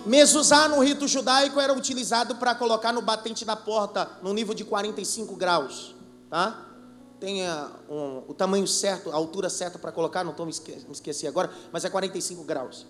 [0.10, 4.64] Mezuzá no rito judaico era utilizado para colocar no batente da porta no nível de
[4.64, 5.96] 45 graus,
[6.28, 6.66] tá?
[7.20, 10.72] Tem a, um, o tamanho certo, a altura certa para colocar, não estou me, esque,
[10.72, 12.88] me esqueci agora, mas é 45 graus.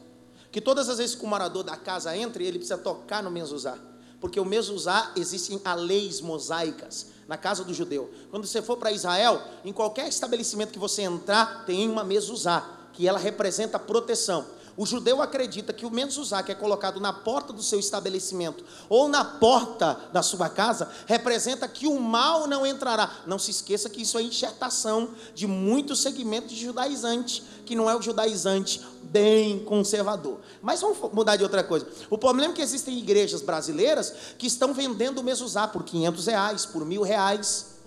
[0.50, 3.78] Que todas as vezes que o morador da casa entra, ele precisa tocar no mezuzá.
[4.22, 8.10] Porque o mezuzá existem as leis mosaicas na casa do judeu.
[8.32, 13.06] Quando você for para Israel, em qualquer estabelecimento que você entrar, tem uma mezuzá, que
[13.06, 14.46] ela representa proteção.
[14.80, 19.10] O judeu acredita que o mezuzá que é colocado na porta do seu estabelecimento ou
[19.10, 23.12] na porta da sua casa representa que o mal não entrará.
[23.28, 27.96] Não se esqueça que isso é enxertação de muitos segmentos de judaizante, que não é
[27.98, 30.40] o judaizante bem conservador.
[30.62, 31.86] Mas vamos mudar de outra coisa.
[32.10, 36.66] O problema é que existem igrejas brasileiras que estão vendendo o mezuzá por 500 reais,
[36.66, 37.79] por mil reais.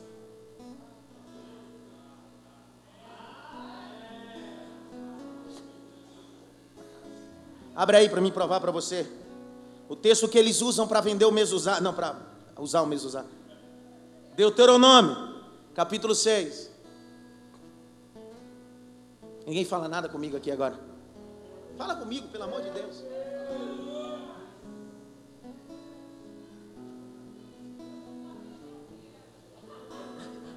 [7.83, 9.05] Abre aí para mim provar para você.
[9.89, 12.15] O texto que eles usam para vender o mezuzá, não, para
[12.57, 13.25] usar o mezuzá.
[14.37, 15.17] Deuteronômio,
[15.75, 16.71] capítulo 6.
[19.45, 20.79] Ninguém fala nada comigo aqui agora.
[21.77, 23.03] Fala comigo, pelo amor de Deus.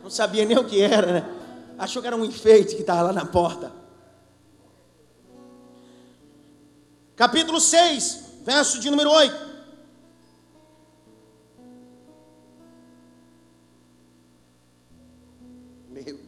[0.04, 1.36] Não sabia nem o que era, né?
[1.80, 3.72] Achou que era um enfeite que estava lá na porta.
[7.16, 9.36] Capítulo 6, verso de número 8.
[15.90, 16.20] Meu Deus.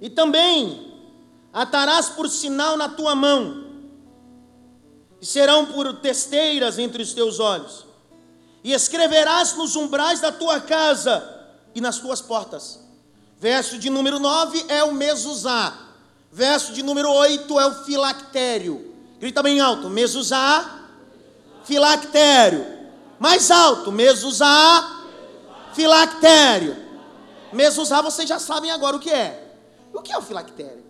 [0.00, 0.92] E também
[1.52, 3.64] atarás por sinal na tua mão,
[5.20, 7.86] e serão por testeiras entre os teus olhos,
[8.62, 11.30] e escreverás nos umbrais da tua casa
[11.74, 12.80] e nas tuas portas.
[13.38, 15.83] Verso de número 9 é o mesuzá.
[16.34, 18.92] Verso de número 8 é o filactério.
[19.20, 20.80] Grita bem alto: Mesuzá,
[21.62, 22.66] filactério.
[23.20, 25.04] Mais alto: Mesuzá,
[25.74, 26.76] filactério.
[27.52, 29.54] Mesuzá, vocês já sabem agora o que é.
[29.92, 30.82] O que é o filactério?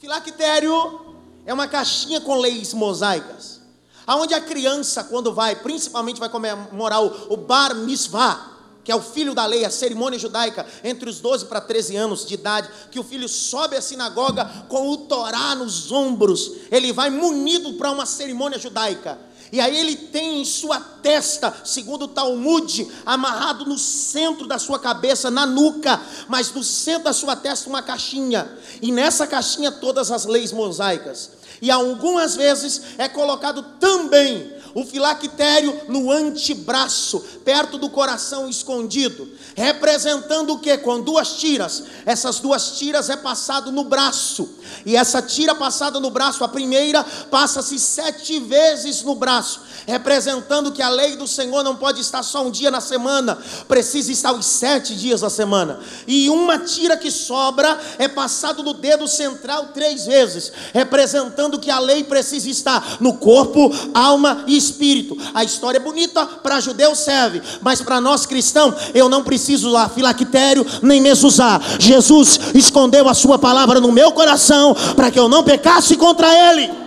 [0.00, 1.14] Filactério
[1.46, 3.60] é uma caixinha com leis mosaicas.
[4.04, 8.55] Aonde a criança, quando vai, principalmente vai comemorar o, o bar mitzvah,
[8.86, 12.24] que é o filho da lei, a cerimônia judaica, entre os 12 para 13 anos
[12.24, 17.10] de idade, que o filho sobe à sinagoga com o Torá nos ombros, ele vai
[17.10, 19.18] munido para uma cerimônia judaica.
[19.50, 24.78] E aí ele tem em sua testa, segundo o Talmud, amarrado no centro da sua
[24.78, 28.48] cabeça, na nuca, mas no centro da sua testa uma caixinha.
[28.80, 31.32] E nessa caixinha todas as leis mosaicas.
[31.60, 40.52] E algumas vezes é colocado também o filactério no antebraço, perto do coração escondido, representando
[40.52, 40.76] o que?
[40.76, 41.84] Com duas tiras.
[42.04, 44.46] Essas duas tiras é passado no braço.
[44.84, 50.82] E essa tira passada no braço, a primeira, passa-se sete vezes no braço, representando que
[50.82, 54.44] a lei do Senhor não pode estar só um dia na semana, precisa estar os
[54.44, 55.80] sete dias da semana.
[56.06, 61.78] E uma tira que sobra é passado no dedo central três vezes, representando que a
[61.78, 65.16] lei precisa estar no corpo, alma e espírito.
[65.32, 69.88] A história é bonita, para judeu serve, mas para nós cristãos, eu não preciso usar
[69.90, 71.60] filactério nem mesuzar.
[71.78, 76.86] Jesus escondeu a sua palavra no meu coração para que eu não pecasse contra ele.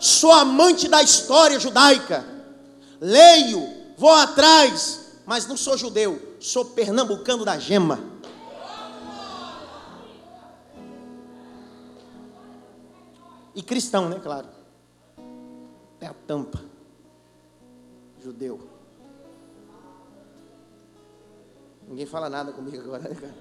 [0.00, 2.33] Sou amante da história judaica
[3.04, 8.00] leio, vou atrás, mas não sou judeu, sou pernambucano da gema.
[13.54, 14.48] E cristão, né, claro.
[16.00, 16.60] É a tampa.
[18.22, 18.68] Judeu.
[21.86, 23.34] Ninguém fala nada comigo agora, né, cara?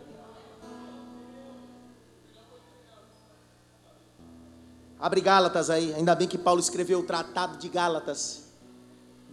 [5.00, 5.94] Abre Gálatas aí.
[5.96, 8.43] Ainda bem que Paulo escreveu o tratado de Gálatas.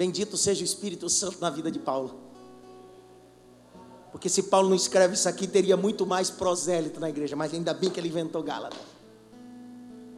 [0.01, 2.18] Bendito seja o Espírito Santo na vida de Paulo.
[4.11, 7.36] Porque se Paulo não escreve isso aqui, teria muito mais prosélito na igreja.
[7.36, 8.80] Mas ainda bem que ele inventou Gálatas.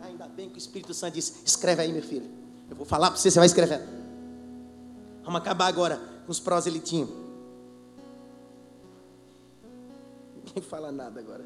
[0.03, 2.30] Ainda bem que o Espírito Santo disse: escreve aí, meu filho.
[2.70, 3.83] Eu vou falar para você, você vai escrever.
[5.24, 7.11] Vamos acabar agora com os proselitinhos.
[10.37, 11.45] Ninguém fala nada agora.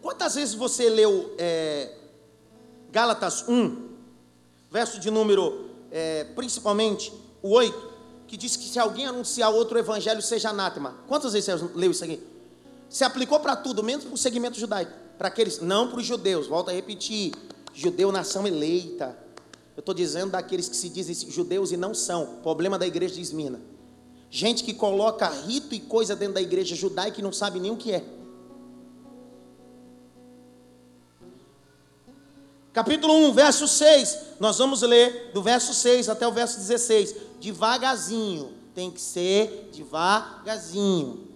[0.00, 1.92] Quantas vezes você leu é,
[2.92, 3.93] Gálatas 1,
[4.74, 7.92] verso de número, é, principalmente o 8,
[8.26, 10.96] que diz que se alguém anunciar outro evangelho, seja anátema.
[11.06, 12.20] Quantas vezes você leu isso aqui?
[12.88, 14.90] Se aplicou para tudo, menos para o segmento judaico.
[15.16, 17.32] para aqueles, não para os judeus, volta a repetir,
[17.72, 19.16] judeu nação eleita.
[19.76, 22.40] Eu estou dizendo daqueles que se dizem judeus e não são.
[22.42, 23.60] Problema da igreja de Esmirna.
[24.28, 27.76] Gente que coloca rito e coisa dentro da igreja judaica e não sabe nem o
[27.76, 28.04] que é.
[32.74, 34.18] Capítulo 1, verso 6.
[34.40, 37.14] Nós vamos ler do verso 6 até o verso 16.
[37.38, 38.52] Devagarzinho.
[38.74, 41.28] Tem que ser devagarzinho.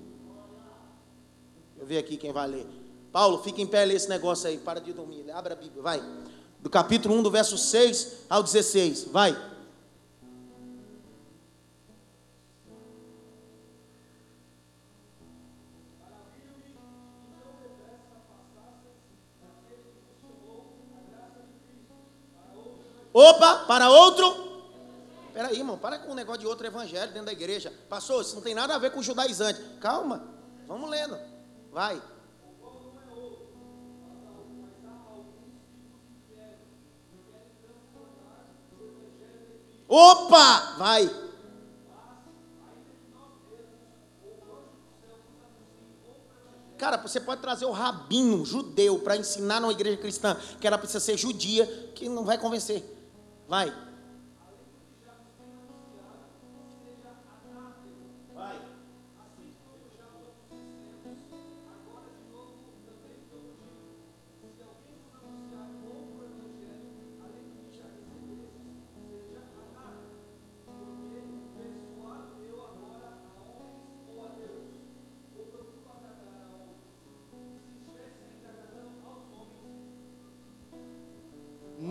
[1.71, 2.67] Deixa eu ver aqui quem vai ler.
[3.13, 4.59] Paulo, fica em pé ler esse negócio aí.
[4.59, 5.31] Para de dormir.
[5.31, 6.03] Abra a Bíblia, vai.
[6.61, 9.05] Do capítulo 1, do verso 6 ao 16.
[9.13, 9.41] Vai.
[23.19, 24.63] Opa, para outro.
[25.27, 27.73] Espera aí, irmão, para com o negócio de outro evangelho dentro da igreja.
[27.89, 29.61] Passou, isso não tem nada a ver com judaizante.
[29.81, 30.23] Calma,
[30.69, 31.19] vamos lendo.
[31.73, 32.01] Vai.
[39.89, 41.11] Opa, vai.
[46.77, 51.01] Cara, você pode trazer o rabino judeu para ensinar numa igreja cristã que ela precisa
[51.01, 51.67] ser judia,
[51.97, 52.98] que não vai convencer.
[53.49, 53.88] Vai.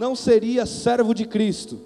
[0.08, 1.78] Não seria servo de Cristo,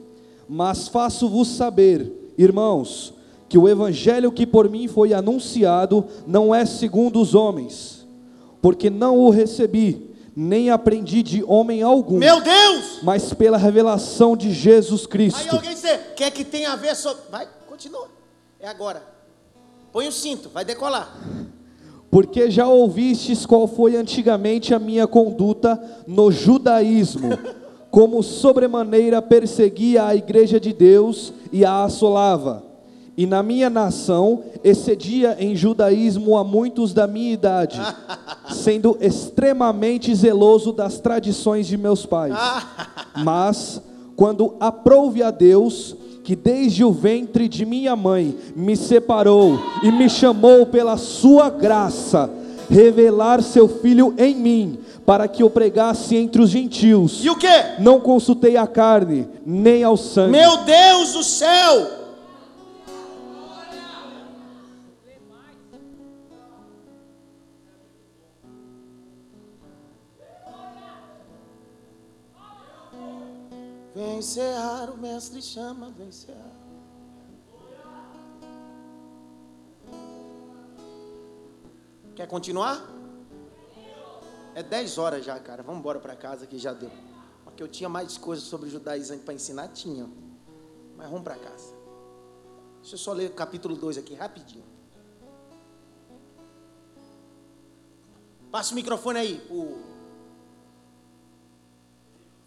[0.48, 3.16] mas faço-vos saber, irmãos,
[3.50, 8.06] que o evangelho que por mim foi anunciado não é segundo os homens,
[8.62, 12.20] porque não o recebi, nem aprendi de homem algum.
[12.20, 13.00] Meu Deus!
[13.02, 15.40] Mas pela revelação de Jesus Cristo.
[15.40, 15.82] Aí alguém diz,
[16.16, 17.24] quer que tenha a ver sobre.
[17.32, 18.08] Vai, continua.
[18.60, 19.02] É agora.
[19.92, 21.12] Põe o cinto, vai decolar.
[22.12, 27.30] Porque já ouvistes qual foi antigamente a minha conduta no judaísmo.
[27.92, 32.64] como sobremaneira perseguia a igreja de Deus e a assolava.
[33.18, 37.80] E na minha nação excedia em judaísmo a muitos da minha idade,
[38.50, 42.34] sendo extremamente zeloso das tradições de meus pais.
[43.22, 43.82] Mas,
[44.16, 50.10] quando aprouve a Deus, que desde o ventre de minha mãe me separou e me
[50.10, 52.30] chamou pela sua graça,
[52.70, 54.80] revelar seu filho em mim,
[55.12, 57.22] para que eu pregasse entre os gentios.
[57.22, 57.82] E o que?
[57.82, 60.32] Não consultei a carne, nem ao sangue.
[60.32, 62.00] Meu Deus do céu!
[73.94, 76.38] Vem encerrar, o mestre chama, vem encerrar.
[82.16, 83.01] Quer continuar?
[84.54, 85.64] É 10 horas já, cara.
[85.64, 86.92] Vamos embora para casa que já deu.
[87.44, 90.10] Porque eu tinha mais coisas sobre judaísmo para ensinar, tinha.
[90.98, 91.74] Mas vamos para casa.
[92.82, 94.66] Deixa eu só ler o capítulo 2 aqui rapidinho.
[98.52, 99.82] Passa o microfone aí, o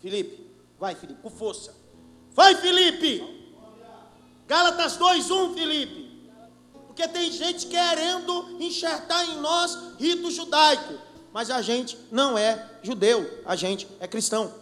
[0.01, 0.51] Felipe.
[0.79, 1.75] Vai, Felipe, com força.
[2.33, 3.23] Vai, Felipe!
[4.47, 6.31] Gálatas 2:1, Felipe.
[6.87, 13.29] Porque tem gente querendo enxertar em nós rito judaico mas a gente não é judeu,
[13.45, 14.53] a gente é cristão.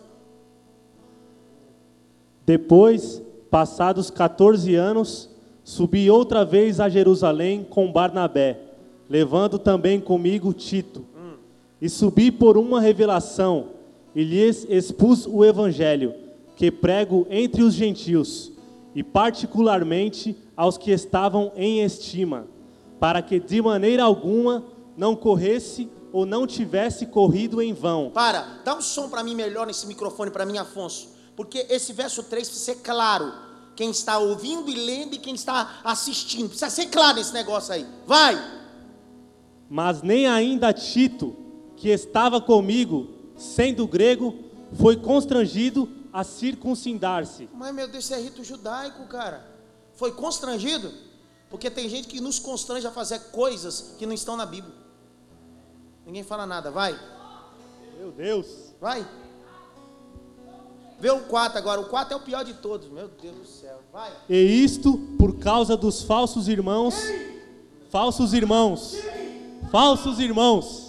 [2.46, 3.20] Depois,
[3.50, 5.28] passados 14 anos,
[5.62, 8.58] subi outra vez a Jerusalém com Barnabé,
[9.06, 11.04] levando também comigo Tito.
[11.14, 11.34] Hum.
[11.78, 13.68] E subi por uma revelação,
[14.14, 16.14] e lhes expus o evangelho,
[16.56, 18.50] que prego entre os gentios,
[18.94, 22.46] e particularmente aos que estavam em estima,
[22.98, 24.64] para que de maneira alguma
[24.96, 28.10] não corresse ou não tivesse corrido em vão.
[28.10, 31.08] Para, dá um som para mim melhor nesse microfone para mim, Afonso.
[31.34, 33.32] Porque esse verso 3 precisa ser claro.
[33.74, 36.48] Quem está ouvindo e lendo e quem está assistindo.
[36.48, 37.86] Precisa ser claro esse negócio aí.
[38.06, 38.36] Vai!
[39.68, 41.34] Mas nem ainda Tito,
[41.76, 44.34] que estava comigo, sendo grego,
[44.74, 47.48] foi constrangido a circuncidar-se.
[47.54, 49.50] Mas meu Deus, isso é rito judaico, cara.
[49.94, 50.92] Foi constrangido?
[51.48, 54.81] Porque tem gente que nos constrange a fazer coisas que não estão na Bíblia.
[56.06, 56.98] Ninguém fala nada, vai.
[57.98, 58.74] Meu Deus.
[58.80, 59.06] Vai.
[60.98, 61.80] Vê o 4 agora.
[61.80, 62.88] O 4 é o pior de todos.
[62.88, 63.80] Meu Deus do céu.
[63.92, 64.12] Vai.
[64.28, 66.94] E isto por causa dos falsos irmãos.
[67.90, 68.96] Falsos irmãos.
[69.70, 70.81] Falsos irmãos.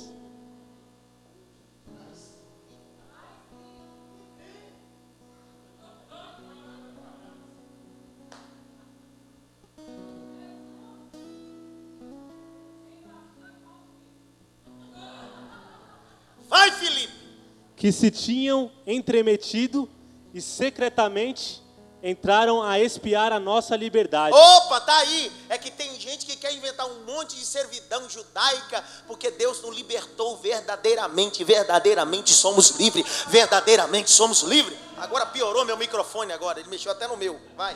[17.84, 19.90] Que se tinham entremetido
[20.34, 21.62] e secretamente
[22.02, 24.34] entraram a espiar a nossa liberdade.
[24.34, 25.30] Opa, tá aí.
[25.50, 29.76] É que tem gente que quer inventar um monte de servidão judaica, porque Deus nos
[29.76, 34.78] libertou verdadeiramente, verdadeiramente somos livres, verdadeiramente somos livres.
[34.96, 37.38] Agora piorou meu microfone agora, ele mexeu até no meu.
[37.58, 37.76] Vai.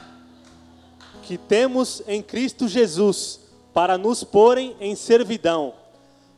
[1.24, 3.42] que temos em Cristo Jesus
[3.74, 5.74] para nos porem em servidão,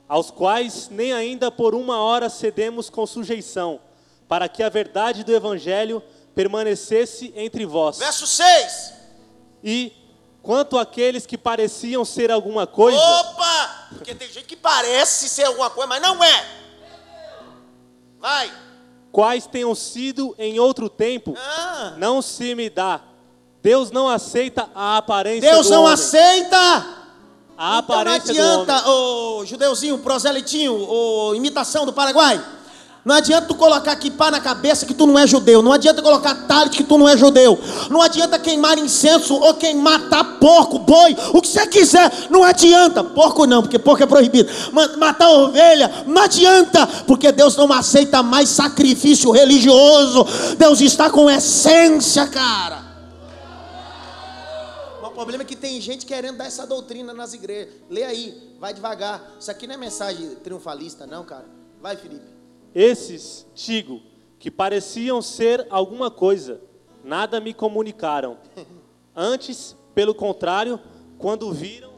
[0.10, 3.80] aos quais nem ainda por uma hora cedemos com sujeição,
[4.28, 6.02] para que a verdade do Evangelho
[6.36, 8.00] permanecesse entre vós.
[8.00, 8.94] Verso 6.
[9.64, 9.94] E
[10.42, 13.88] quanto àqueles que pareciam ser alguma coisa, Opa!
[13.90, 16.46] Porque tem gente que parece ser alguma coisa, mas não é.
[18.20, 18.52] Vai.
[19.12, 21.94] quais tenham sido em outro tempo, Ah.
[21.98, 23.02] não se me dá.
[23.62, 25.94] Deus não aceita a aparência Deus do não homem.
[25.94, 26.99] aceita.
[27.62, 32.42] A Então não adianta, ô judeuzinho, proselitinho, ô imitação do Paraguai.
[33.04, 35.62] Não adianta tu colocar pá na cabeça que tu não é judeu.
[35.62, 37.60] Não adianta colocar talit que tu não é judeu.
[37.90, 42.10] Não adianta queimar incenso ou queimar matar porco, boi, o que você quiser.
[42.30, 43.04] Não adianta.
[43.04, 44.50] Porco não, porque porco é proibido.
[44.72, 50.26] Ma- Matar ovelha, não adianta, porque Deus não aceita mais sacrifício religioso.
[50.58, 52.89] Deus está com essência, cara.
[55.20, 57.74] Problema é que tem gente querendo dar essa doutrina nas igrejas.
[57.90, 59.36] Lê aí, vai devagar.
[59.38, 61.46] Isso aqui não é mensagem triunfalista, não, cara.
[61.82, 62.24] Vai, Felipe.
[62.74, 64.02] Esses, digo,
[64.40, 66.62] que pareciam ser alguma coisa,
[67.04, 68.38] nada me comunicaram.
[69.14, 70.80] Antes, pelo contrário,
[71.18, 71.92] quando viram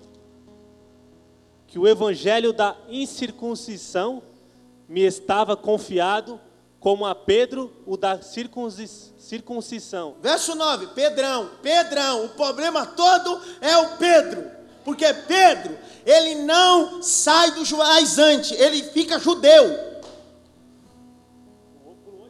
[1.68, 4.24] que o evangelho da incircuncisão
[4.90, 6.42] me estava confiado,
[6.82, 10.16] como a Pedro o da circuncis- circuncisão.
[10.22, 14.52] Verso 9, Pedrão, Pedrão, o problema todo é o Pedro.
[14.84, 19.92] Porque Pedro, ele não sai do judaizante, ele fica judeu.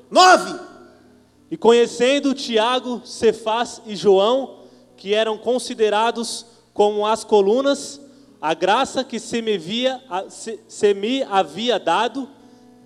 [0.10, 0.60] 9.
[1.50, 4.60] E conhecendo Tiago, Cefás e João,
[4.98, 8.02] que eram considerados como as colunas,
[8.42, 12.28] a graça que se me, via, se, se me havia dado,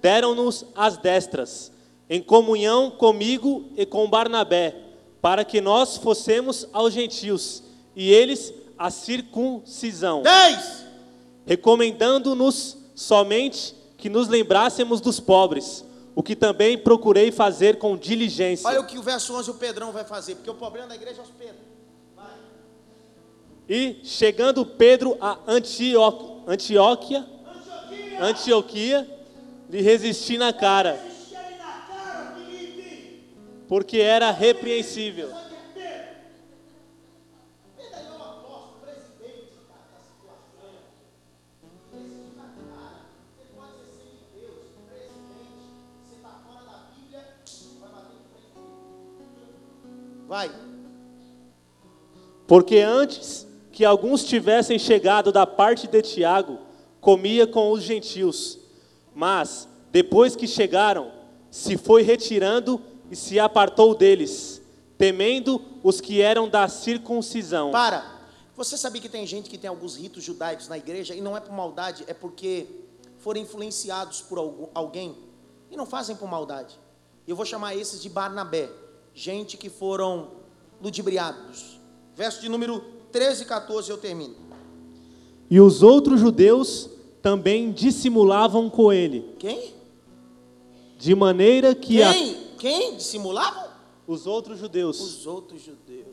[0.02, 1.72] deram-nos as destras,
[2.10, 4.76] em comunhão comigo e com Barnabé,
[5.22, 7.64] para que nós fossemos aos gentios,
[7.96, 10.86] e eles a circuncisão, 10.
[11.46, 18.68] recomendando-nos somente que nos lembrássemos dos pobres, o que também procurei fazer com diligência.
[18.68, 21.22] Olha o que o verso 11 o Pedrão vai fazer, porque o problema da igreja
[21.22, 21.66] é os Pedros.
[23.68, 26.00] E chegando Pedro a Antio-
[26.48, 27.26] Antioquia,
[28.20, 29.10] Antioquia,
[29.70, 31.00] lhe resisti na cara,
[33.68, 35.30] porque era repreensível.
[50.28, 50.52] Vai.
[52.48, 56.60] Porque antes que alguns tivessem chegado da parte de Tiago,
[57.00, 58.65] comia com os gentios.
[59.16, 61.10] Mas, depois que chegaram,
[61.50, 64.62] se foi retirando e se apartou deles,
[64.98, 67.72] temendo os que eram da circuncisão.
[67.72, 68.14] Para.
[68.58, 71.40] Você sabia que tem gente que tem alguns ritos judaicos na igreja e não é
[71.40, 72.68] por maldade, é porque
[73.18, 75.16] foram influenciados por algu- alguém
[75.72, 76.78] e não fazem por maldade.
[77.28, 78.70] Eu vou chamar esses de Barnabé,
[79.14, 80.30] gente que foram
[80.82, 81.80] ludibriados.
[82.16, 82.82] Verso de número
[83.12, 84.36] 13 e 14 eu termino.
[85.50, 86.90] E os outros judeus
[87.30, 89.74] também dissimulavam com ele, Quem?
[91.00, 92.36] de maneira que a- Quem?
[92.60, 92.96] Quem?
[92.98, 93.66] Dissimulavam?
[94.06, 96.06] os outros judeus, Os outros judeus.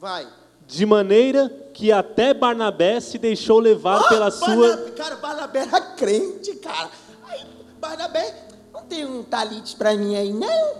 [0.00, 0.26] Vai.
[0.66, 5.80] de maneira que até Barnabé se deixou levar Ah, pela sua Barnabé, Cara, Barnabé era
[5.80, 6.90] crente, cara.
[7.28, 7.44] Aí,
[7.78, 10.74] Barnabé, não tem um talite pra mim aí, não?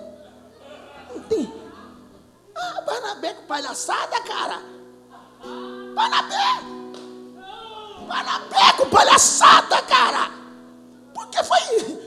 [1.15, 1.53] Não tem.
[2.53, 4.61] Ah, Barnabé com palhaçada, cara.
[5.95, 6.84] Barnabé!
[8.05, 10.31] Barnabé com palhaçada, cara!
[11.13, 12.05] Por que foi?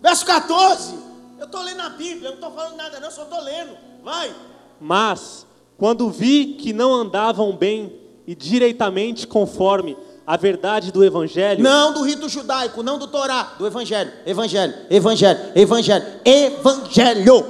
[0.00, 0.98] Verso 14.
[1.38, 3.76] Eu estou lendo a Bíblia, eu não estou falando nada, não, só estou lendo.
[4.02, 4.34] Vai.
[4.80, 5.46] Mas,
[5.76, 9.96] quando vi que não andavam bem e direitamente conforme
[10.30, 14.12] a verdade do Evangelho, Não do rito judaico, não do Torá, do Evangelho.
[14.24, 17.46] Evangelho, Evangelho, Evangelho, Evangelho.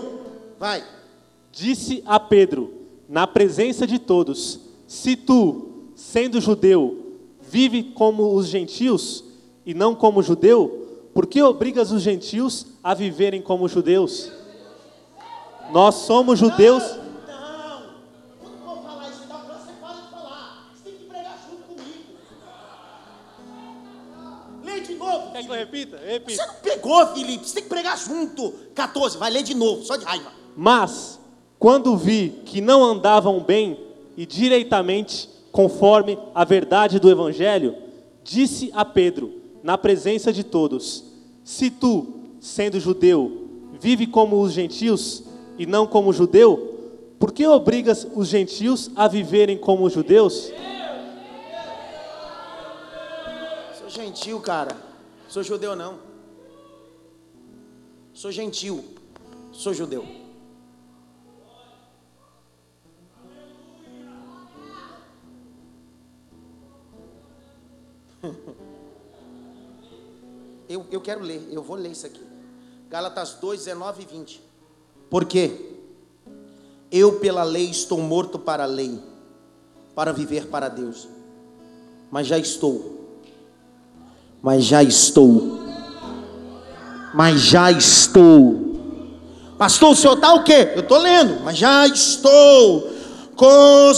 [0.59, 0.83] Vai.
[1.53, 2.73] disse a Pedro,
[3.07, 9.25] na presença de todos: Se tu, sendo judeu, vive como os gentios
[9.67, 14.33] e não como judeu, por que obrigas os gentios a viverem como judeus?
[15.71, 16.83] Nós somos judeus.
[25.61, 25.97] Repita?
[25.97, 26.37] Eu repito.
[26.37, 27.47] Você não pegou, Felipe.
[27.47, 28.53] Você tem que pregar junto.
[28.75, 30.33] 14, vai ler de novo, só de raiva.
[30.57, 31.19] Mas,
[31.59, 33.79] quando vi que não andavam bem
[34.17, 37.77] e direitamente conforme a verdade do Evangelho,
[38.23, 39.33] disse a Pedro,
[39.63, 41.05] na presença de todos:
[41.45, 42.07] Se tu,
[42.41, 43.49] sendo judeu,
[43.81, 45.23] vive como os gentios
[45.59, 46.71] e não como judeu,
[47.19, 50.51] por que obrigas os gentios a viverem como os judeus?
[53.79, 54.90] Sou gentil, cara.
[55.31, 56.01] Sou judeu não.
[58.13, 58.85] Sou gentil.
[59.53, 60.05] Sou judeu.
[70.69, 72.25] Eu, eu quero ler, eu vou ler isso aqui.
[72.89, 74.41] Gálatas 2, 19 e 20.
[75.11, 75.75] Por quê?
[76.93, 79.03] Eu pela lei estou morto para a lei,
[79.97, 81.09] para viver para Deus.
[82.09, 83.00] Mas já estou.
[84.43, 85.61] Mas já estou.
[87.15, 88.71] Mas já estou.
[89.59, 90.73] Pastor, o senhor está o quê?
[90.75, 92.91] Eu estou lendo, mas já estou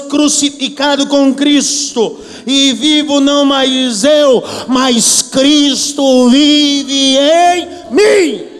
[0.08, 2.16] crucificado com Cristo
[2.46, 8.51] e vivo não mais eu, mas Cristo vive em mim.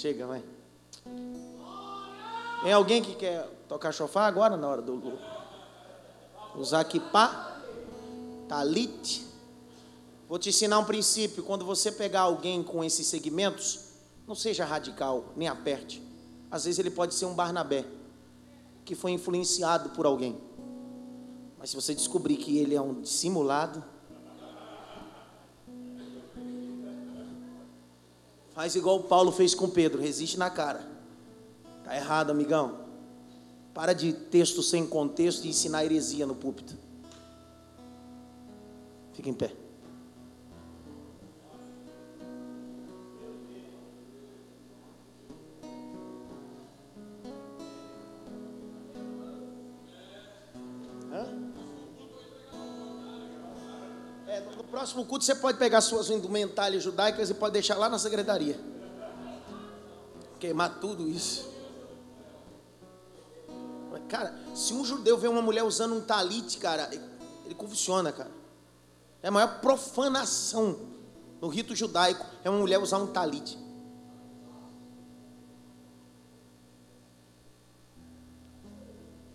[0.00, 0.42] Chega, vai.
[2.62, 5.18] Tem alguém que quer tocar chofar agora na hora do
[6.56, 7.60] usar kippah,
[8.48, 9.26] talit?
[10.26, 11.42] Vou te ensinar um princípio.
[11.42, 13.90] Quando você pegar alguém com esses segmentos,
[14.26, 16.02] não seja radical, nem aperte.
[16.50, 17.84] Às vezes ele pode ser um Barnabé,
[18.86, 20.40] que foi influenciado por alguém.
[21.58, 23.84] Mas se você descobrir que ele é um dissimulado,
[28.54, 30.86] faz igual o Paulo fez com Pedro, resiste na cara.
[31.84, 32.80] Tá errado, amigão.
[33.72, 36.76] Para de texto sem contexto e ensinar heresia no púlpito.
[39.12, 39.59] Fica em pé.
[54.80, 58.58] Próximo culto você pode pegar suas indumentárias judaicas e pode deixar lá na secretaria.
[60.38, 61.50] Queimar tudo isso.
[64.08, 66.88] Cara, se um judeu vê uma mulher usando um talite, cara,
[67.44, 68.30] ele convulsiona, cara.
[69.22, 70.80] É a maior profanação
[71.42, 73.58] no rito judaico é uma mulher usar um talite.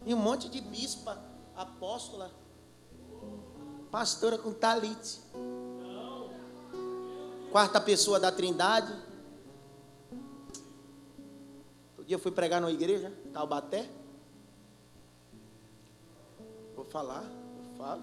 [0.07, 1.21] E um monte de bispa,
[1.55, 2.31] apóstola,
[3.95, 5.21] pastora com talite.
[7.49, 8.91] Quarta pessoa da Trindade.
[11.91, 13.89] Outro dia eu fui pregar numa igreja, Taubaté.
[16.75, 18.01] Vou falar, eu falo.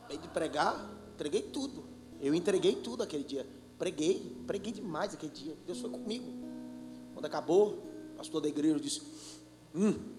[0.00, 1.86] Acabei de pregar, entreguei tudo.
[2.20, 3.46] Eu entreguei tudo aquele dia.
[3.78, 5.56] Preguei, preguei demais aquele dia.
[5.64, 6.30] Deus foi comigo.
[7.14, 7.68] Quando acabou,
[8.12, 9.00] o pastor da igreja disse:
[9.74, 10.17] Hum.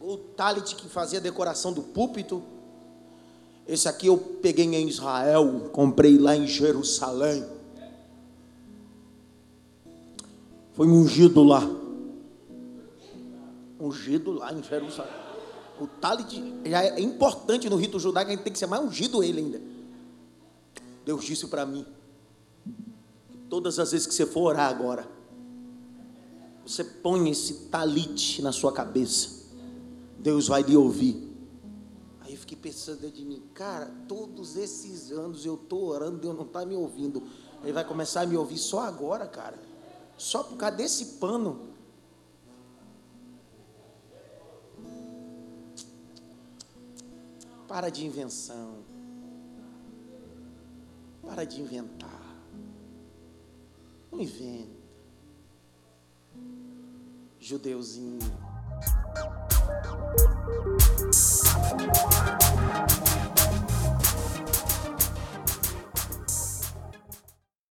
[0.00, 2.42] O talit que fazia a decoração do púlpito.
[3.68, 7.44] Esse aqui eu peguei em Israel, comprei lá em Jerusalém.
[10.72, 11.62] Foi ungido lá.
[13.78, 15.12] Ungido lá em Jerusalém.
[15.78, 19.22] O talit já é importante no rito judaico, a gente tem que ser mais ungido
[19.22, 19.60] ele ainda.
[21.04, 21.86] Deus disse para mim:
[23.48, 25.06] todas as vezes que você for orar agora,
[26.66, 29.39] você põe esse talit na sua cabeça.
[30.20, 31.28] Deus vai lhe ouvir.
[32.20, 36.36] Aí eu fiquei pensando dentro de mim, cara, todos esses anos eu estou orando, Deus
[36.36, 37.22] não está me ouvindo.
[37.62, 39.58] Ele vai começar a me ouvir só agora, cara.
[40.16, 41.70] Só por causa desse pano.
[47.66, 48.78] Para de invenção.
[51.22, 52.36] Para de inventar.
[54.12, 54.80] Não inventa.
[57.38, 58.18] Judeuzinho.
[61.80, 62.09] Música